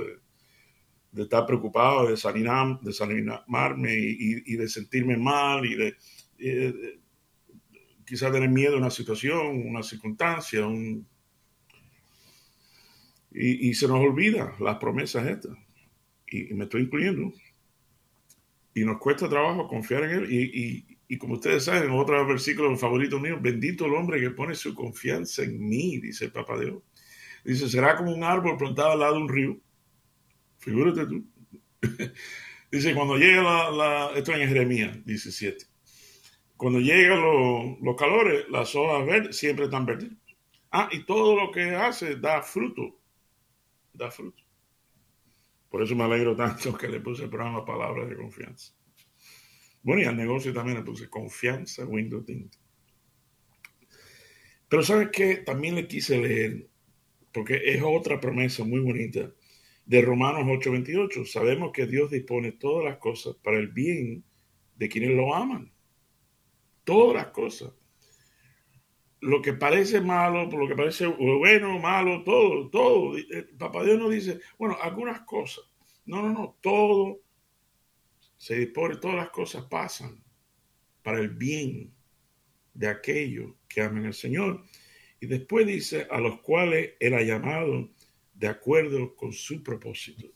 de, 1.12 1.24
estar 1.24 1.46
preocupado, 1.46 2.06
de 2.06 2.12
desanimarme 2.12 3.94
y, 3.94 4.44
y, 4.46 4.56
de 4.56 4.68
sentirme 4.68 5.18
mal 5.18 5.66
y 5.66 5.76
de, 5.76 5.96
quizás 8.06 8.32
tener 8.32 8.50
miedo 8.50 8.76
a 8.76 8.80
una 8.80 8.90
situación, 8.90 9.68
una 9.68 9.84
circunstancia, 9.84 10.66
y, 13.32 13.74
se 13.74 13.88
nos 13.88 14.00
olvida 14.00 14.56
las 14.60 14.78
promesas 14.78 15.26
estas. 15.28 15.58
Y 16.32 16.54
me 16.54 16.64
estoy 16.64 16.84
incluyendo 16.84 17.32
y 18.74 18.86
nos 18.86 18.98
cuesta 19.00 19.30
trabajo 19.30 19.68
confiar 19.68 20.04
en 20.04 20.12
Él. 20.12 20.32
Y, 20.32 20.98
y, 21.08 21.18
como 21.18 21.34
ustedes 21.34 21.66
saben, 21.66 21.92
otro 21.92 22.26
versículo 22.26 22.76
favorito 22.78 23.20
mío, 23.20 23.38
bendito 23.40 23.86
el 23.86 23.94
hombre 23.96 24.22
que 24.22 24.32
pone 24.32 24.56
su 24.56 24.74
confianza 24.74 25.44
en 25.44 25.60
mí, 25.60 25.98
dice 25.98 26.26
el 26.26 26.32
Papa 26.32 26.58
Dios. 26.60 26.82
Dice, 27.44 27.68
será 27.68 27.98
como 27.98 28.14
un 28.14 28.24
árbol 28.24 28.58
plantado 28.58 28.92
al 28.92 29.00
lado 29.00 29.16
de 29.16 29.22
un 29.22 29.30
río. 29.30 29.58
Figúrate 30.60 31.06
tú. 31.06 31.26
dice, 32.72 32.94
cuando 32.94 33.18
llega 33.18 33.42
la, 33.42 33.72
la, 33.72 34.12
esto 34.16 34.34
en 34.34 34.48
Jeremías 34.48 35.04
17, 35.06 35.66
cuando 36.56 36.80
llegan 36.80 37.20
los 37.82 37.96
calores, 37.98 38.46
las 38.50 38.74
hojas 38.76 39.06
verdes 39.06 39.36
siempre 39.36 39.66
están 39.66 39.86
verdes. 39.86 40.12
Ah, 40.72 40.88
y 40.92 41.04
todo 41.04 41.36
lo 41.36 41.52
que 41.52 41.76
hace 41.76 42.16
da 42.16 42.42
fruto. 42.42 42.98
Da 43.94 44.10
fruto. 44.10 44.41
Por 45.72 45.82
eso 45.82 45.96
me 45.96 46.04
alegro 46.04 46.36
tanto 46.36 46.78
que 46.78 46.90
le 46.90 47.00
puse 47.00 47.24
el 47.24 47.30
programa 47.30 47.64
Palabras 47.66 48.10
de 48.10 48.18
Confianza. 48.18 48.74
Bueno, 49.82 50.02
y 50.02 50.06
al 50.06 50.18
negocio 50.18 50.54
también 50.54 50.78
le 50.78 50.84
puse 50.84 51.10
Confianza 51.10 51.86
Windows 51.86 52.26
Tint. 52.26 52.54
Pero 54.68 54.84
¿sabes 54.84 55.10
qué? 55.12 55.38
También 55.38 55.76
le 55.76 55.88
quise 55.88 56.18
leer, 56.20 56.68
porque 57.32 57.62
es 57.64 57.82
otra 57.84 58.20
promesa 58.20 58.66
muy 58.66 58.82
bonita 58.82 59.32
de 59.86 60.02
Romanos 60.02 60.44
8:28. 60.46 61.26
Sabemos 61.26 61.72
que 61.72 61.88
Dios 61.88 62.12
dispone 62.12 62.52
todas 62.52 62.84
las 62.86 62.98
cosas 62.98 63.36
para 63.42 63.58
el 63.58 63.70
bien 63.70 64.24
de 64.76 64.90
quienes 64.90 65.12
lo 65.12 65.34
aman. 65.34 65.72
Todas 66.84 67.16
las 67.16 67.28
cosas. 67.28 67.72
Lo 69.22 69.42
que 69.42 69.54
parece 69.54 70.02
malo, 70.02 70.46
lo 70.46 70.68
que 70.68 70.76
parece 70.76 71.06
bueno, 71.08 71.80
malo, 71.80 72.24
todo, 72.24 72.70
todo. 72.70 73.18
Eh, 73.18 73.48
Papá 73.58 73.84
Dios 73.84 74.00
no 74.00 74.10
dice, 74.10 74.40
bueno, 74.58 74.78
algunas 74.82 75.22
cosas. 75.22 75.64
No, 76.06 76.22
no, 76.22 76.34
no, 76.34 76.58
todo 76.62 77.22
se 78.38 78.56
dispone, 78.56 78.98
todas 78.98 79.18
las 79.18 79.30
cosas 79.30 79.66
pasan 79.66 80.24
para 81.04 81.20
el 81.20 81.30
bien 81.30 81.94
de 82.74 82.88
aquellos 82.88 83.54
que 83.68 83.82
aman 83.82 84.08
al 84.08 84.14
Señor. 84.14 84.66
Y 85.20 85.28
después 85.28 85.68
dice, 85.68 86.08
a 86.10 86.20
los 86.20 86.42
cuales 86.42 86.94
Él 87.00 87.14
ha 87.14 87.22
llamado 87.22 87.92
de 88.34 88.48
acuerdo 88.48 89.16
con 89.16 89.32
su 89.32 89.62
propósito. 89.62 90.28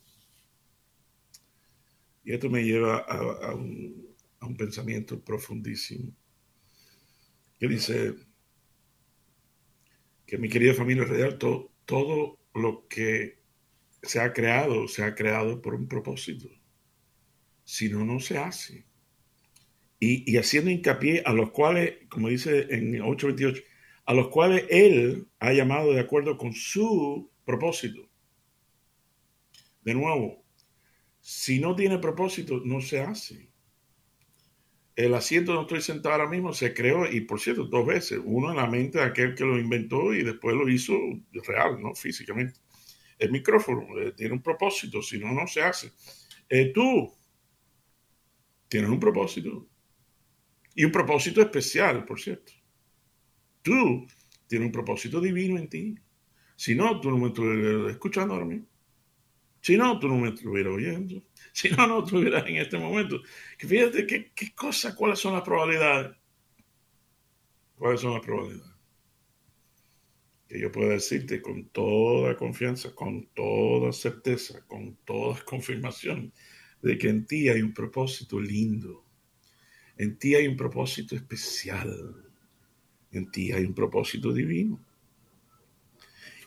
Y 2.23 2.33
esto 2.33 2.49
me 2.49 2.63
lleva 2.63 2.99
a, 2.99 3.55
un, 3.55 4.15
pensamiento 4.57 5.19
profundísimo, 5.19 6.11
que 7.59 7.67
dice 7.67 8.13
que 10.25 10.37
mi 10.37 10.49
querida 10.49 10.73
familia 10.73 11.05
real, 11.05 11.37
todo 11.37 12.39
lo 12.53 12.87
que 12.87 13.39
se 14.01 14.19
ha 14.19 14.33
creado, 14.33 14.87
se 14.87 15.03
ha 15.03 15.15
creado 15.15 15.61
por 15.61 15.75
un 15.75 15.87
propósito. 15.87 16.49
Si 17.63 17.89
no, 17.89 18.05
no 18.05 18.19
se 18.19 18.37
hace. 18.37 18.85
Y, 19.99 20.37
haciendo 20.37 20.69
hincapié 20.69 21.23
a 21.25 21.33
los 21.33 21.51
cuales, 21.51 21.97
como 22.09 22.29
dice 22.29 22.67
en 22.69 23.01
828, 23.01 23.63
a 24.05 24.13
los 24.13 24.27
cuales 24.27 24.65
Él 24.69 25.27
ha 25.39 25.53
llamado 25.53 25.93
de 25.93 26.01
acuerdo 26.01 26.37
con 26.37 26.53
su 26.53 27.31
propósito. 27.43 28.07
De 29.81 29.93
nuevo, 29.93 30.43
si 31.21 31.59
no 31.59 31.75
tiene 31.75 31.97
propósito, 31.97 32.61
no 32.63 32.81
se 32.81 32.99
hace. 32.99 33.51
El 34.95 35.13
asiento 35.13 35.53
donde 35.53 35.75
estoy 35.75 35.81
sentado 35.81 36.15
ahora 36.15 36.29
mismo 36.29 36.53
se 36.53 36.73
creó, 36.73 37.09
y 37.11 37.21
por 37.21 37.39
cierto, 37.39 37.65
dos 37.65 37.85
veces. 37.85 38.19
Uno 38.23 38.51
en 38.51 38.57
la 38.57 38.67
mente 38.67 38.99
de 38.99 39.05
aquel 39.05 39.35
que 39.35 39.43
lo 39.43 39.59
inventó 39.59 40.13
y 40.13 40.23
después 40.23 40.55
lo 40.55 40.69
hizo 40.69 40.93
real, 41.45 41.81
¿no? 41.81 41.93
Físicamente 41.93 42.59
el 43.17 43.31
micrófono 43.31 43.99
eh, 43.99 44.13
tiene 44.13 44.33
un 44.33 44.41
propósito, 44.41 45.01
si 45.01 45.17
no, 45.17 45.31
no 45.31 45.47
se 45.47 45.61
hace. 45.61 45.93
Eh, 46.49 46.71
tú 46.73 47.13
tienes 48.67 48.89
un 48.89 48.99
propósito. 48.99 49.67
Y 50.73 50.83
un 50.83 50.91
propósito 50.91 51.41
especial, 51.41 52.03
por 52.05 52.19
cierto. 52.19 52.51
Tú 53.61 54.05
tienes 54.47 54.65
un 54.65 54.71
propósito 54.71 55.21
divino 55.21 55.57
en 55.57 55.69
ti. 55.69 55.95
Si 56.55 56.75
no, 56.75 56.99
tú 56.99 57.09
no 57.09 57.17
me 57.17 57.27
estás 57.27 57.91
escuchando 57.91 58.33
ahora 58.33 58.45
mismo. 58.45 58.67
Si 59.65 59.77
no, 59.77 59.97
tú 59.97 60.07
no 60.07 60.17
me 60.17 60.29
estuvieras 60.29 60.73
oyendo. 60.73 61.23
Si 61.51 61.69
no, 61.69 61.87
no 61.87 62.03
estuvieras 62.03 62.47
en 62.47 62.57
este 62.57 62.77
momento. 62.77 63.19
Fíjate 63.57 64.05
qué, 64.05 64.31
qué 64.35 64.53
cosa, 64.53 64.93
cuáles 64.93 65.17
son 65.17 65.33
las 65.33 65.41
probabilidades. 65.41 66.15
¿Cuáles 67.75 68.01
son 68.01 68.13
las 68.13 68.23
probabilidades? 68.23 68.75
Que 70.47 70.59
yo 70.59 70.71
pueda 70.71 70.89
decirte 70.89 71.41
con 71.41 71.69
toda 71.69 72.37
confianza, 72.37 72.93
con 72.93 73.25
toda 73.33 73.91
certeza, 73.91 74.63
con 74.67 74.97
toda 75.03 75.43
confirmación, 75.43 76.31
de 76.83 76.99
que 76.99 77.09
en 77.09 77.25
ti 77.25 77.49
hay 77.49 77.63
un 77.63 77.73
propósito 77.73 78.39
lindo. 78.39 79.03
En 79.97 80.19
ti 80.19 80.35
hay 80.35 80.45
un 80.45 80.57
propósito 80.57 81.15
especial. 81.15 82.23
En 83.11 83.31
ti 83.31 83.51
hay 83.51 83.65
un 83.65 83.73
propósito 83.73 84.31
divino. 84.31 84.79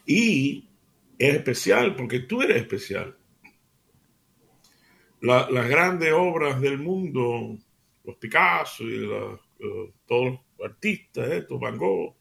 Y 0.05 0.68
es 1.19 1.35
especial 1.35 1.95
porque 1.95 2.21
tú 2.21 2.41
eres 2.41 2.57
especial. 2.57 3.15
las 5.21 5.69
grandes 5.69 6.13
obras 6.13 6.61
del 6.61 6.79
mundo, 6.79 7.57
los 8.05 8.15
Picasso 8.15 8.85
y 8.85 9.03
eh, 9.03 9.93
todos 10.07 10.39
los 10.57 10.71
artistas, 10.71 11.29
estos, 11.29 11.59
Van 11.59 11.77
Gogh, 11.77 12.15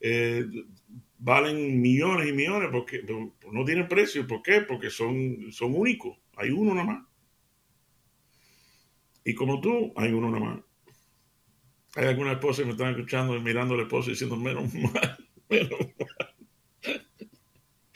eh, 0.00 0.44
valen 1.18 1.80
millones 1.80 2.28
y 2.28 2.32
millones 2.34 2.68
porque 2.70 3.02
no 3.02 3.64
tienen 3.64 3.88
precio. 3.88 4.26
¿Por 4.26 4.42
qué? 4.42 4.60
Porque 4.60 4.90
son, 4.90 5.50
son 5.50 5.74
únicos. 5.74 6.18
Hay 6.36 6.50
uno 6.50 6.74
nada 6.74 6.86
más. 6.86 7.06
Y 9.24 9.34
como 9.34 9.60
tú, 9.60 9.92
hay 9.96 10.12
uno 10.12 10.30
nada 10.30 10.44
más. 10.44 10.60
Hay 11.94 12.06
algunas 12.06 12.34
esposas 12.34 12.60
que 12.60 12.66
me 12.66 12.72
están 12.72 12.90
escuchando 12.90 13.36
y 13.36 13.40
mirando 13.40 13.74
a 13.74 13.78
la 13.78 13.82
esposa 13.84 14.10
diciendo, 14.10 14.36
menos 14.36 14.74
mal, 14.74 15.28
menos 15.48 15.78
mal. 15.80 16.31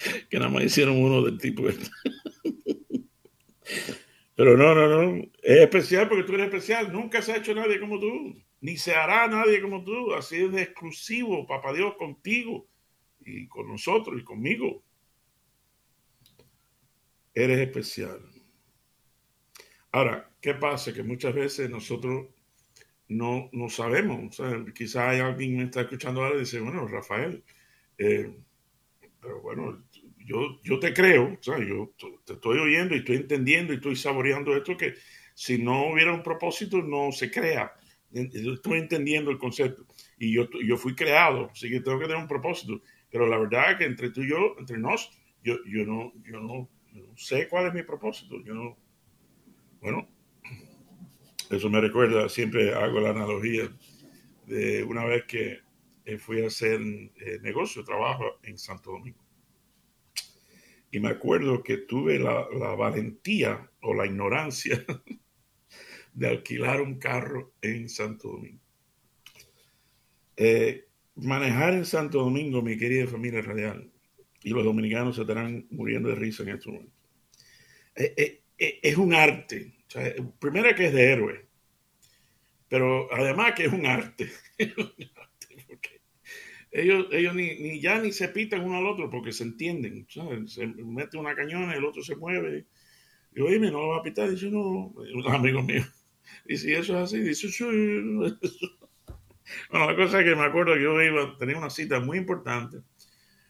que 0.30 0.38
nada 0.38 0.50
más 0.50 0.64
hicieron 0.64 1.02
uno 1.02 1.22
del 1.22 1.38
tipo 1.38 1.68
este. 1.68 1.88
Pero 4.34 4.56
no, 4.56 4.74
no, 4.74 4.88
no. 4.88 5.22
Es 5.42 5.60
especial 5.60 6.08
porque 6.08 6.24
tú 6.24 6.34
eres 6.34 6.46
especial. 6.46 6.92
Nunca 6.92 7.22
se 7.22 7.32
ha 7.32 7.36
hecho 7.38 7.54
nadie 7.54 7.80
como 7.80 7.98
tú. 7.98 8.34
Ni 8.60 8.76
se 8.76 8.94
hará 8.94 9.26
nadie 9.28 9.60
como 9.60 9.82
tú. 9.82 10.12
Así 10.14 10.36
es 10.36 10.52
de 10.52 10.62
exclusivo, 10.62 11.46
papá 11.46 11.72
Dios, 11.72 11.94
contigo 11.96 12.68
y 13.20 13.48
con 13.48 13.66
nosotros 13.68 14.20
y 14.20 14.24
conmigo. 14.24 14.82
Eres 17.34 17.58
especial. 17.60 18.20
Ahora, 19.92 20.30
¿qué 20.40 20.54
pasa? 20.54 20.92
Que 20.92 21.02
muchas 21.02 21.34
veces 21.34 21.70
nosotros 21.70 22.26
no, 23.08 23.48
no 23.52 23.68
sabemos. 23.70 24.38
quizás 24.74 25.08
hay 25.08 25.20
alguien 25.20 25.52
que 25.52 25.56
me 25.56 25.64
está 25.64 25.80
escuchando 25.82 26.22
ahora 26.22 26.36
y 26.36 26.40
dice, 26.40 26.60
bueno, 26.60 26.86
Rafael, 26.86 27.42
eh, 27.98 28.36
pero 29.26 29.40
bueno, 29.40 29.82
yo, 30.24 30.60
yo 30.62 30.78
te 30.78 30.94
creo, 30.94 31.36
yo 31.40 31.92
te 32.24 32.34
estoy 32.34 32.58
oyendo 32.58 32.94
y 32.94 32.98
estoy 32.98 33.16
entendiendo 33.16 33.72
y 33.72 33.76
estoy 33.76 33.96
saboreando 33.96 34.56
esto 34.56 34.76
que 34.76 34.94
si 35.34 35.58
no 35.58 35.90
hubiera 35.90 36.14
un 36.14 36.22
propósito 36.22 36.80
no 36.80 37.10
se 37.10 37.28
crea. 37.28 37.72
Estoy 38.12 38.78
entendiendo 38.78 39.32
el 39.32 39.38
concepto 39.38 39.84
y 40.16 40.32
yo, 40.32 40.48
yo 40.64 40.76
fui 40.76 40.94
creado, 40.94 41.50
así 41.50 41.68
que 41.68 41.80
tengo 41.80 41.98
que 41.98 42.06
tener 42.06 42.22
un 42.22 42.28
propósito. 42.28 42.80
Pero 43.10 43.26
la 43.26 43.36
verdad 43.36 43.72
es 43.72 43.78
que 43.78 43.84
entre 43.84 44.10
tú 44.10 44.22
y 44.22 44.30
yo, 44.30 44.54
entre 44.60 44.78
nos, 44.78 45.10
yo, 45.42 45.56
yo, 45.66 45.84
no, 45.84 46.12
yo, 46.24 46.40
no, 46.40 46.68
yo 46.92 47.02
no 47.02 47.16
sé 47.16 47.48
cuál 47.48 47.66
es 47.66 47.74
mi 47.74 47.82
propósito. 47.82 48.40
Yo 48.44 48.54
no, 48.54 48.78
bueno, 49.80 50.08
eso 51.50 51.68
me 51.68 51.80
recuerda, 51.80 52.28
siempre 52.28 52.72
hago 52.72 53.00
la 53.00 53.10
analogía 53.10 53.68
de 54.46 54.84
una 54.84 55.04
vez 55.04 55.24
que 55.24 55.65
eh, 56.06 56.18
fui 56.18 56.40
a 56.44 56.46
hacer 56.46 56.80
eh, 56.80 57.40
negocio, 57.42 57.82
trabajo 57.82 58.38
en 58.44 58.56
Santo 58.58 58.92
Domingo. 58.92 59.24
Y 60.92 61.00
me 61.00 61.08
acuerdo 61.08 61.64
que 61.64 61.78
tuve 61.78 62.20
la, 62.20 62.46
valentía 62.76 63.68
o 63.82 63.92
la 63.92 64.06
ignorancia 64.06 64.84
de 66.14 66.28
alquilar 66.28 66.80
un 66.80 67.00
carro 67.00 67.54
en 67.60 67.88
Santo 67.88 68.28
Domingo. 68.28 68.62
Eh, 70.36 70.86
manejar 71.16 71.74
en 71.74 71.84
Santo 71.84 72.20
Domingo, 72.20 72.62
mi 72.62 72.78
querida 72.78 73.08
familia 73.08 73.42
radial, 73.42 73.90
y 74.42 74.50
los 74.50 74.62
dominicanos 74.62 75.16
se 75.16 75.22
estarán 75.22 75.66
muriendo 75.70 76.08
de 76.08 76.14
risa 76.14 76.44
en 76.44 76.50
este 76.50 76.70
momento. 76.70 76.92
es 77.96 78.96
un 78.96 79.12
arte, 79.12 79.74
primero 80.38 80.72
que 80.76 80.86
es 80.86 80.92
de 80.92 81.12
héroe, 81.12 81.46
pero 82.68 83.12
además 83.12 83.54
que 83.56 83.64
es 83.64 83.72
un 83.72 83.86
arte. 83.86 84.30
ellos, 86.80 87.06
ellos 87.10 87.34
ni, 87.34 87.80
ya 87.80 88.00
ni 88.00 88.12
se 88.12 88.28
pitan 88.28 88.62
uno 88.62 88.78
al 88.78 88.86
otro 88.86 89.10
porque 89.10 89.32
se 89.32 89.44
entienden. 89.44 90.06
Se 90.46 90.66
mete 90.66 91.16
una 91.16 91.34
cañona, 91.34 91.74
el 91.74 91.84
otro 91.84 92.02
se 92.02 92.16
mueve. 92.16 92.66
Y 93.34 93.40
oye, 93.40 93.58
no 93.58 93.80
lo 93.80 93.88
va 93.88 93.98
a 93.98 94.02
pitar. 94.02 94.30
Dice, 94.30 94.50
no, 94.50 94.94
un 94.96 95.28
amigo 95.28 95.62
mío. 95.62 95.82
Y 96.48 96.56
si 96.56 96.72
eso 96.72 96.96
es 96.98 97.04
así, 97.04 97.20
dice, 97.20 97.48
sí. 97.48 97.64
Bueno, 99.70 99.86
la 99.90 99.96
cosa 99.96 100.20
es 100.20 100.24
que 100.24 100.34
me 100.34 100.44
acuerdo 100.44 100.74
que 100.74 100.82
yo 100.82 101.00
iba, 101.00 101.36
tenía 101.38 101.56
una 101.56 101.70
cita 101.70 102.00
muy 102.00 102.18
importante 102.18 102.78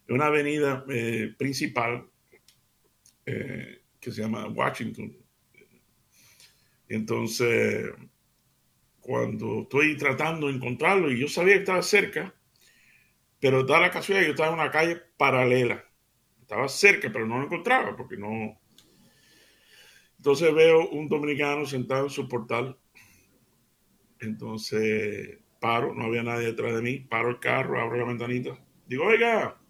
en 0.07 0.15
una 0.15 0.27
avenida 0.27 0.85
eh, 0.91 1.35
principal 1.39 2.07
eh, 3.25 3.81
que 3.99 4.13
se 4.13 4.21
llama 4.21 4.47
Washington, 4.49 5.17
entonces, 6.89 7.91
cuando 9.01 9.63
estoy 9.63 9.97
tratando 9.97 10.47
de 10.47 10.55
encontrarlo 10.55 11.11
y 11.11 11.19
yo 11.21 11.29
sabía 11.29 11.55
que 11.55 11.61
estaba 11.61 11.83
cerca, 11.83 12.35
pero 13.41 13.65
da 13.65 13.81
la 13.81 13.91
casualidad 13.91 14.27
que 14.27 14.31
estaba 14.31 14.49
en 14.49 14.61
una 14.61 14.71
calle 14.71 15.01
paralela. 15.17 15.85
Estaba 16.41 16.69
cerca, 16.69 17.11
pero 17.13 17.27
no 17.27 17.39
lo 17.39 17.45
encontraba 17.45 17.97
porque 17.97 18.17
no. 18.17 18.61
Entonces 20.17 20.55
veo 20.55 20.89
un 20.91 21.09
dominicano 21.09 21.67
sentado 21.67 22.05
en 22.05 22.11
su 22.11 22.29
portal. 22.29 22.79
Entonces 24.21 25.39
paro, 25.61 25.95
no 25.95 26.05
había 26.05 26.23
nadie 26.23 26.47
detrás 26.47 26.75
de 26.75 26.83
mí, 26.83 27.01
paro 27.01 27.31
el 27.31 27.41
carro, 27.41 27.81
abro 27.81 27.97
la 27.97 28.05
ventanita. 28.05 28.59
Digo, 28.87 29.05
oiga, 29.05 29.61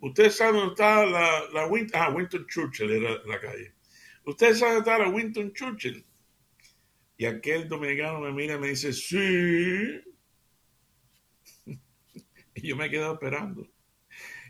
usted 0.00 0.30
sabe 0.30 0.58
dónde 0.58 0.72
está 0.72 1.06
la, 1.06 1.44
la 1.52 1.66
Winton, 1.66 2.00
ah, 2.00 2.10
Winton 2.10 2.46
Churchill 2.46 2.90
era 2.90 3.22
la 3.24 3.40
calle. 3.40 3.74
¿Usted 4.24 4.54
sabe 4.54 4.78
estar 4.78 5.02
a 5.02 5.08
Winston 5.08 5.52
Churchill? 5.52 6.04
Y 7.16 7.24
aquel 7.24 7.68
dominicano 7.68 8.20
me 8.20 8.32
mira 8.32 8.54
y 8.54 8.58
me 8.58 8.68
dice, 8.68 8.92
sí. 8.92 10.00
yo 12.68 12.76
me 12.76 12.86
he 12.86 12.90
quedado 12.90 13.14
esperando. 13.14 13.68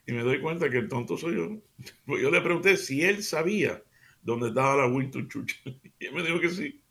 Y 0.06 0.12
me 0.12 0.22
doy 0.22 0.40
cuenta 0.40 0.68
que 0.68 0.78
el 0.78 0.88
tonto 0.88 1.16
soy 1.16 1.36
yo. 1.36 1.62
Pues 2.06 2.22
yo 2.22 2.30
le 2.30 2.40
pregunté 2.40 2.76
si 2.76 3.02
él 3.02 3.22
sabía 3.22 3.82
dónde 4.22 4.48
estaba 4.48 4.76
la 4.76 4.86
Winston 4.86 5.28
Churchill. 5.28 5.80
Y 5.98 6.06
él 6.06 6.14
me 6.14 6.22
dijo 6.22 6.40
que 6.40 6.50
sí. 6.50 6.82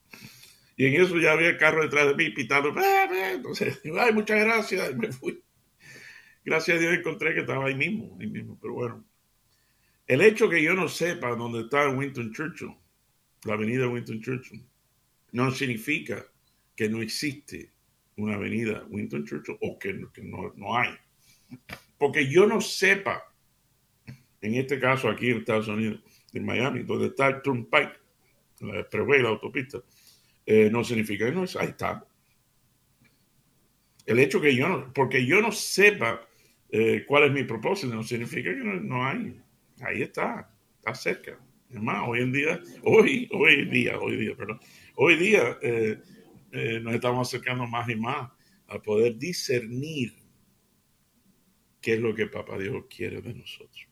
Y 0.78 0.86
en 0.86 1.02
eso 1.02 1.18
ya 1.20 1.34
había 1.34 1.50
el 1.50 1.58
carro 1.58 1.84
detrás 1.84 2.08
de 2.08 2.16
mí 2.16 2.32
pitando. 2.32 2.74
Entonces, 2.74 3.82
ay, 4.00 4.14
muchas 4.14 4.40
gracias. 4.40 4.92
Y 4.92 4.96
me 4.96 5.12
fui. 5.12 5.44
Gracias 6.44 6.78
a 6.78 6.80
Dios 6.80 6.94
encontré 6.94 7.34
que 7.34 7.42
estaba 7.42 7.68
ahí 7.68 7.76
mismo, 7.76 8.18
ahí 8.20 8.28
mismo. 8.28 8.58
Pero 8.60 8.74
bueno, 8.74 9.06
el 10.08 10.22
hecho 10.22 10.50
que 10.50 10.64
yo 10.64 10.74
no 10.74 10.88
sepa 10.88 11.36
dónde 11.36 11.62
está 11.62 11.90
Winston 11.90 12.34
Churchill, 12.34 12.76
la 13.44 13.54
avenida 13.54 13.88
Winston 13.88 14.22
Churchill, 14.22 14.66
no 15.34 15.52
significa 15.52 16.26
que 16.76 16.90
no 16.90 17.02
existe 17.02 17.72
una 18.18 18.36
avenida 18.36 18.86
Winston 18.90 19.26
Churchill 19.26 19.58
o 19.62 19.78
que, 19.78 19.94
no, 19.94 20.78
hay. 20.78 20.90
Porque 21.98 22.28
yo 22.28 22.48
no 22.48 22.62
sepa, 22.62 23.24
en 24.42 24.56
este 24.56 24.80
caso 24.80 25.10
aquí 25.10 25.30
en 25.30 25.38
Estados 25.38 25.68
Unidos, 25.68 26.02
en 26.34 26.46
Miami, 26.46 26.84
donde 26.84 27.08
está 27.08 27.28
el 27.28 27.42
Turnpike, 27.42 28.00
la 28.62 28.80
expressway, 28.80 29.22
la 29.22 29.30
autopista, 29.30 29.80
eh, 30.46 30.70
no 30.72 30.84
significa 30.84 31.26
que 31.26 31.32
no 31.32 31.44
es, 31.44 31.56
ahí 31.56 31.70
está. 31.70 32.06
El 34.06 34.20
hecho 34.20 34.42
que 34.42 34.56
yo 34.56 34.68
no, 34.68 34.94
porque 34.94 35.26
yo 35.26 35.42
no 35.42 35.52
sepa 35.52 36.28
eh, 36.70 37.06
cuál 37.08 37.24
es 37.24 37.32
mi 37.32 37.44
propósito, 37.44 37.94
no 37.94 38.04
significa 38.04 38.50
que 38.50 38.64
no 38.64 39.06
hay 39.06 39.40
ahí 39.82 40.02
está, 40.04 40.50
está 40.78 40.96
cerca. 40.96 41.40
Es 41.70 41.82
más, 41.82 42.08
hoy 42.08 42.22
en 42.22 42.32
día, 42.32 42.60
hoy, 42.84 43.30
hoy 43.32 43.66
día, 43.66 43.98
hoy 44.00 44.18
día, 44.18 44.36
perdón, 44.36 44.60
hoy 44.96 45.16
día 45.16 45.58
eh, 45.62 46.00
nos 46.82 46.94
estamos 46.94 47.28
acercando 47.28 47.66
más 47.66 47.90
y 47.90 47.96
más 47.96 48.30
a 48.68 48.80
poder 48.80 49.18
discernir 49.18 50.14
qué 51.82 51.96
es 51.96 52.00
lo 52.00 52.14
que 52.14 52.28
Papá 52.28 52.58
Dios 52.58 52.86
quiere 52.90 53.22
de 53.22 53.34
nosotros. 53.34 53.88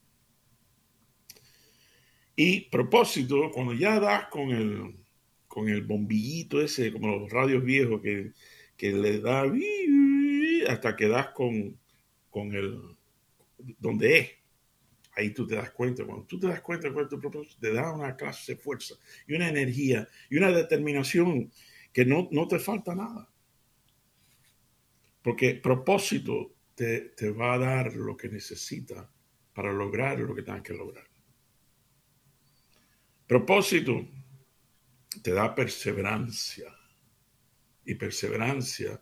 Y 2.36 2.62
propósito, 2.70 3.52
cuando 3.52 3.74
ya 3.74 4.00
das 4.00 4.28
con 4.30 4.52
el, 4.52 4.96
con 5.48 5.68
el 5.68 5.82
bombillito 5.82 6.62
ese, 6.62 6.94
como 6.94 7.18
los 7.18 7.30
radios 7.30 7.64
viejos 7.64 8.02
que, 8.02 8.32
que 8.78 8.94
le 8.94 9.20
da 9.20 9.44
hasta 10.70 10.96
que 10.96 11.08
das 11.08 11.30
con, 11.30 11.78
con 12.30 12.54
el 12.54 12.80
donde 13.78 14.20
es, 14.20 14.30
ahí 15.16 15.32
tú 15.32 15.46
te 15.46 15.56
das 15.56 15.72
cuenta. 15.72 16.06
Cuando 16.06 16.24
tú 16.26 16.40
te 16.40 16.48
das 16.48 16.62
cuenta 16.62 16.90
de 16.90 17.08
tu 17.08 17.20
propósito, 17.20 17.58
te 17.60 17.74
da 17.74 17.92
una 17.94 18.16
clase 18.16 18.54
de 18.54 18.62
fuerza 18.62 18.96
y 19.28 19.34
una 19.34 19.50
energía 19.50 20.08
y 20.30 20.38
una 20.38 20.52
determinación 20.52 21.52
que 21.92 22.06
no, 22.06 22.30
no 22.32 22.48
te 22.48 22.60
falta 22.60 22.96
nada. 22.96 23.30
Porque 25.22 25.56
propósito 25.56 26.54
te, 26.80 27.32
va 27.32 27.56
a 27.56 27.58
dar 27.58 27.94
lo 27.94 28.16
que 28.16 28.30
necesita 28.30 29.12
para 29.54 29.74
lograr 29.74 30.18
lo 30.20 30.34
que 30.34 30.44
tengas 30.44 30.62
que 30.62 30.74
lograr. 30.74 31.06
Propósito 33.28 34.08
te 35.22 35.34
da 35.34 35.54
perseverancia. 35.54 36.74
Y 37.84 37.96
perseverancia 37.96 39.02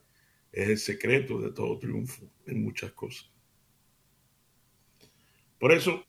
es 0.52 0.70
el 0.70 0.78
secreto 0.78 1.40
de 1.40 1.52
todo 1.52 1.78
triunfo 1.78 2.32
en 2.48 2.64
muchas 2.64 2.94
cosas. 2.94 3.30
Por 5.60 5.72
eso 5.72 6.04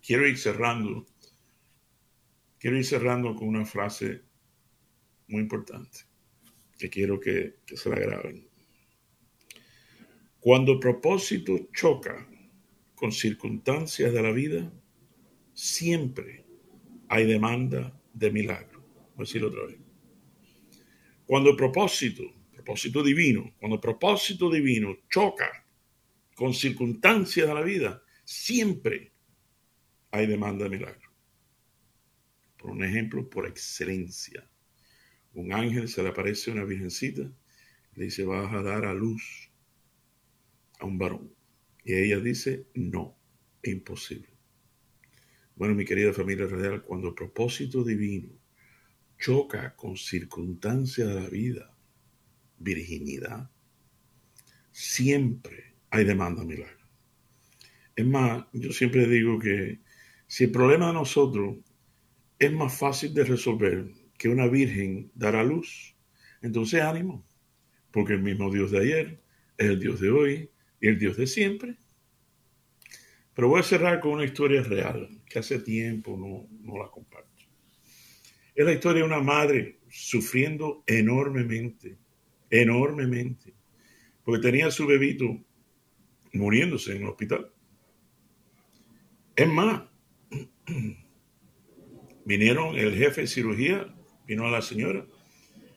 quiero 0.00 0.26
ir 0.26 0.38
cerrando. 0.38 1.06
Quiero 2.58 2.78
ir 2.78 2.86
cerrando 2.86 3.34
con 3.34 3.48
una 3.48 3.66
frase 3.66 4.22
muy 5.28 5.42
importante 5.42 6.00
que 6.78 6.88
quiero 6.88 7.20
que, 7.20 7.58
que 7.66 7.76
se 7.76 7.90
la 7.90 7.98
graben. 7.98 8.49
Cuando 10.40 10.80
propósito 10.80 11.68
choca 11.70 12.26
con 12.94 13.12
circunstancias 13.12 14.10
de 14.10 14.22
la 14.22 14.32
vida, 14.32 14.72
siempre 15.52 16.46
hay 17.08 17.26
demanda 17.26 18.00
de 18.14 18.30
milagro. 18.30 18.80
Voy 19.16 19.18
a 19.18 19.18
decirlo 19.18 19.48
otra 19.48 19.66
vez. 19.66 19.78
Cuando 21.26 21.54
propósito, 21.54 22.22
propósito 22.54 23.02
divino, 23.02 23.52
cuando 23.58 23.78
propósito 23.78 24.50
divino 24.50 24.96
choca 25.10 25.66
con 26.34 26.54
circunstancias 26.54 27.46
de 27.46 27.54
la 27.54 27.60
vida, 27.60 28.02
siempre 28.24 29.12
hay 30.10 30.26
demanda 30.26 30.64
de 30.64 30.70
milagro. 30.70 31.10
Por 32.56 32.70
un 32.70 32.82
ejemplo, 32.82 33.28
por 33.28 33.46
excelencia. 33.46 34.48
Un 35.34 35.52
ángel 35.52 35.86
se 35.88 36.02
le 36.02 36.08
aparece 36.08 36.50
a 36.50 36.54
una 36.54 36.64
virgencita, 36.64 37.30
le 37.94 38.04
dice, 38.04 38.24
vas 38.24 38.50
a 38.54 38.62
dar 38.62 38.86
a 38.86 38.94
luz 38.94 39.49
a 40.80 40.86
un 40.86 40.98
varón. 40.98 41.32
Y 41.84 41.94
ella 41.94 42.18
dice, 42.20 42.66
no, 42.74 43.16
imposible. 43.62 44.28
Bueno, 45.56 45.74
mi 45.74 45.84
querida 45.84 46.12
familia 46.12 46.46
radial, 46.46 46.82
cuando 46.82 47.08
el 47.08 47.14
propósito 47.14 47.84
divino 47.84 48.30
choca 49.18 49.76
con 49.76 49.96
circunstancias 49.96 51.08
de 51.08 51.14
la 51.14 51.28
vida, 51.28 51.76
virginidad, 52.58 53.50
siempre 54.72 55.74
hay 55.90 56.04
demanda 56.04 56.44
milagro. 56.44 56.86
Es 57.94 58.06
más, 58.06 58.46
yo 58.52 58.72
siempre 58.72 59.06
digo 59.06 59.38
que 59.38 59.80
si 60.26 60.44
el 60.44 60.50
problema 60.50 60.86
de 60.88 60.94
nosotros 60.94 61.58
es 62.38 62.52
más 62.52 62.78
fácil 62.78 63.12
de 63.12 63.24
resolver 63.24 63.90
que 64.16 64.28
una 64.28 64.46
virgen 64.46 65.10
dar 65.14 65.36
a 65.36 65.44
luz, 65.44 65.94
entonces 66.40 66.80
ánimo, 66.80 67.26
porque 67.90 68.14
el 68.14 68.22
mismo 68.22 68.50
Dios 68.50 68.70
de 68.70 68.78
ayer 68.78 69.22
es 69.58 69.68
el 69.68 69.80
Dios 69.80 70.00
de 70.00 70.10
hoy 70.10 70.50
el 70.88 70.98
Dios 70.98 71.16
de 71.16 71.26
siempre. 71.26 71.76
Pero 73.34 73.48
voy 73.48 73.60
a 73.60 73.64
cerrar 73.64 74.00
con 74.00 74.12
una 74.12 74.24
historia 74.24 74.62
real 74.62 75.08
que 75.26 75.38
hace 75.38 75.58
tiempo 75.60 76.16
no, 76.16 76.48
no 76.62 76.78
la 76.78 76.90
comparto. 76.90 77.30
Es 78.54 78.64
la 78.64 78.72
historia 78.72 79.02
de 79.02 79.08
una 79.08 79.20
madre 79.20 79.78
sufriendo 79.88 80.82
enormemente, 80.86 81.96
enormemente, 82.50 83.54
porque 84.24 84.42
tenía 84.42 84.66
a 84.66 84.70
su 84.70 84.86
bebito 84.86 85.42
muriéndose 86.32 86.96
en 86.96 87.02
el 87.02 87.08
hospital. 87.08 87.50
Es 89.36 89.48
más, 89.48 89.84
vinieron 92.24 92.76
el 92.76 92.94
jefe 92.94 93.22
de 93.22 93.26
cirugía, 93.26 93.94
vino 94.26 94.46
a 94.46 94.50
la 94.50 94.62
señora 94.62 95.06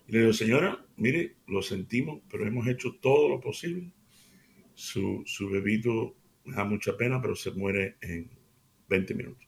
y 0.07 0.11
le 0.11 0.19
dijo, 0.19 0.33
señora, 0.33 0.85
mire, 0.97 1.37
lo 1.47 1.61
sentimos, 1.61 2.21
pero 2.29 2.45
hemos 2.45 2.67
hecho 2.67 2.95
todo 2.99 3.29
lo 3.29 3.39
posible. 3.39 3.91
Su, 4.73 5.23
su 5.25 5.49
bebito 5.49 6.15
da 6.45 6.63
mucha 6.63 6.95
pena, 6.97 7.21
pero 7.21 7.35
se 7.35 7.51
muere 7.51 7.97
en 8.01 8.29
20 8.89 9.13
minutos. 9.15 9.47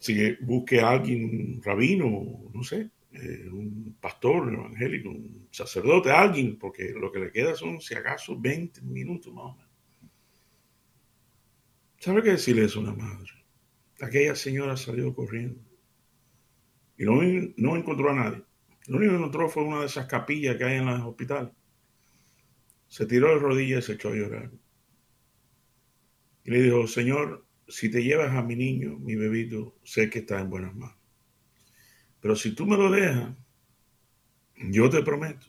Así 0.00 0.14
que 0.14 0.36
busque 0.42 0.80
a 0.80 0.90
alguien, 0.90 1.62
rabino, 1.62 2.50
no 2.52 2.62
sé, 2.62 2.90
eh, 3.12 3.48
un 3.50 3.96
pastor 4.00 4.52
evangélico, 4.52 5.08
un 5.08 5.48
sacerdote, 5.50 6.10
alguien, 6.10 6.58
porque 6.58 6.92
lo 6.92 7.10
que 7.10 7.20
le 7.20 7.32
queda 7.32 7.54
son, 7.54 7.80
si 7.80 7.94
acaso, 7.94 8.38
20 8.38 8.82
minutos 8.82 9.32
más 9.32 9.44
o 9.44 9.56
menos. 9.56 9.72
¿Sabe 11.98 12.22
qué 12.22 12.30
decirle 12.32 12.64
eso 12.64 12.80
a 12.80 12.82
una 12.82 12.94
madre? 12.94 13.30
Aquella 14.00 14.34
señora 14.34 14.76
salió 14.76 15.14
corriendo 15.14 15.60
y 16.98 17.04
no, 17.04 17.20
no 17.56 17.76
encontró 17.76 18.10
a 18.10 18.14
nadie. 18.14 18.42
Lo 18.86 18.98
único 18.98 19.12
que 19.12 19.18
encontró 19.18 19.48
fue 19.48 19.64
una 19.64 19.80
de 19.80 19.86
esas 19.86 20.06
capillas 20.06 20.56
que 20.56 20.64
hay 20.64 20.76
en 20.76 20.86
los 20.86 21.00
hospitales. 21.00 21.50
Se 22.94 23.06
tiró 23.06 23.30
de 23.30 23.40
rodillas 23.40 23.82
y 23.82 23.86
se 23.88 23.92
echó 23.94 24.10
a 24.10 24.14
llorar. 24.14 24.52
Y 26.44 26.50
le 26.52 26.62
dijo, 26.62 26.86
Señor, 26.86 27.44
si 27.66 27.90
te 27.90 28.04
llevas 28.04 28.32
a 28.36 28.42
mi 28.44 28.54
niño, 28.54 29.00
mi 29.00 29.16
bebito, 29.16 29.76
sé 29.82 30.08
que 30.08 30.20
está 30.20 30.38
en 30.38 30.48
buenas 30.48 30.76
manos. 30.76 30.96
Pero 32.20 32.36
si 32.36 32.54
tú 32.54 32.66
me 32.66 32.76
lo 32.76 32.92
dejas, 32.92 33.34
yo 34.70 34.88
te 34.88 35.02
prometo 35.02 35.48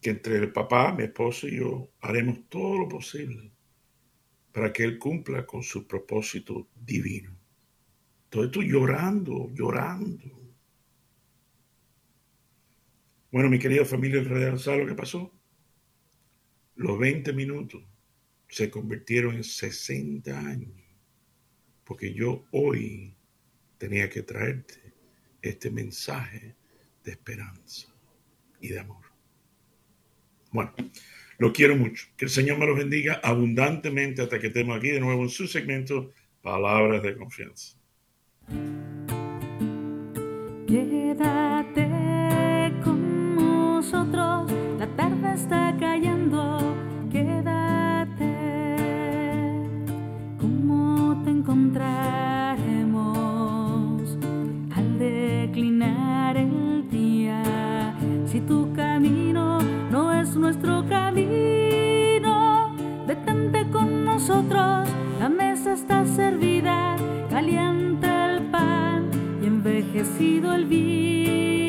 que 0.00 0.10
entre 0.10 0.36
el 0.36 0.52
papá, 0.52 0.94
mi 0.94 1.02
esposo 1.02 1.48
y 1.48 1.56
yo 1.56 1.90
haremos 2.00 2.48
todo 2.48 2.78
lo 2.78 2.88
posible 2.88 3.50
para 4.52 4.72
que 4.72 4.84
él 4.84 5.00
cumpla 5.00 5.44
con 5.46 5.64
su 5.64 5.84
propósito 5.84 6.68
divino. 6.76 7.36
Todo 8.28 8.44
esto 8.44 8.62
llorando, 8.62 9.50
llorando. 9.52 10.30
Bueno, 13.32 13.50
mi 13.50 13.58
querida 13.58 13.84
familia 13.84 14.56
¿sabe 14.56 14.84
lo 14.84 14.86
que 14.86 14.94
pasó? 14.94 15.39
Los 16.80 16.98
20 16.98 17.34
minutos 17.34 17.82
se 18.48 18.70
convirtieron 18.70 19.34
en 19.34 19.44
60 19.44 20.30
años, 20.38 20.72
porque 21.84 22.14
yo 22.14 22.46
hoy 22.52 23.14
tenía 23.76 24.08
que 24.08 24.22
traerte 24.22 24.94
este 25.42 25.70
mensaje 25.70 26.56
de 27.04 27.10
esperanza 27.10 27.94
y 28.62 28.68
de 28.68 28.80
amor. 28.80 29.04
Bueno, 30.52 30.72
lo 31.36 31.52
quiero 31.52 31.76
mucho. 31.76 32.06
Que 32.16 32.24
el 32.24 32.30
Señor 32.30 32.56
me 32.56 32.66
los 32.66 32.78
bendiga 32.78 33.20
abundantemente 33.22 34.22
hasta 34.22 34.38
que 34.38 34.46
estemos 34.46 34.78
aquí 34.78 34.88
de 34.88 35.00
nuevo 35.00 35.22
en 35.22 35.28
su 35.28 35.46
segmento 35.46 36.14
Palabras 36.40 37.02
de 37.02 37.14
Confianza. 37.14 37.76
Quédate 40.66 41.90
con 42.82 43.36
nosotros, 43.36 44.50
la 44.78 44.96
tarde 44.96 45.34
está 45.34 45.76
cayendo. 45.78 46.19
La 65.18 65.28
mesa 65.28 65.72
está 65.72 66.04
servida, 66.06 66.96
caliente 67.30 68.06
el 68.06 68.42
pan 68.50 69.10
y 69.42 69.46
envejecido 69.46 70.52
el 70.54 70.66
vino. 70.66 71.59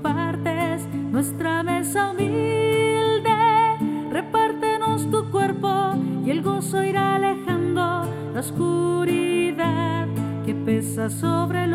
Compartes 0.00 0.86
nuestra 1.10 1.64
humilde, 2.10 3.30
repártenos 4.12 5.10
tu 5.10 5.28
cuerpo 5.30 5.94
y 6.24 6.30
el 6.30 6.42
gozo 6.42 6.84
irá 6.84 7.16
alejando 7.16 8.08
la 8.32 8.40
oscuridad 8.40 10.06
que 10.46 10.54
pesa 10.54 11.10
sobre 11.10 11.64
el 11.64 11.74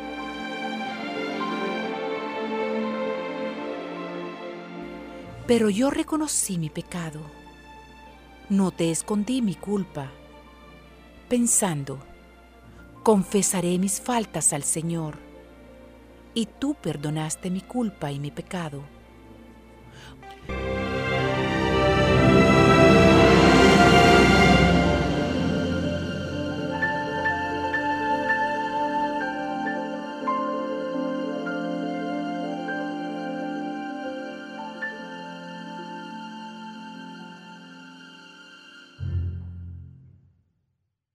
Pero 5.51 5.69
yo 5.69 5.89
reconocí 5.89 6.57
mi 6.57 6.69
pecado. 6.69 7.19
No 8.47 8.71
te 8.71 8.89
escondí 8.89 9.41
mi 9.41 9.55
culpa. 9.55 10.09
Pensando, 11.27 11.99
confesaré 13.03 13.77
mis 13.77 13.99
faltas 13.99 14.53
al 14.53 14.63
Señor. 14.63 15.17
Y 16.33 16.45
tú 16.45 16.73
perdonaste 16.75 17.49
mi 17.49 17.59
culpa 17.59 18.13
y 18.13 18.19
mi 18.21 18.31
pecado. 18.31 18.81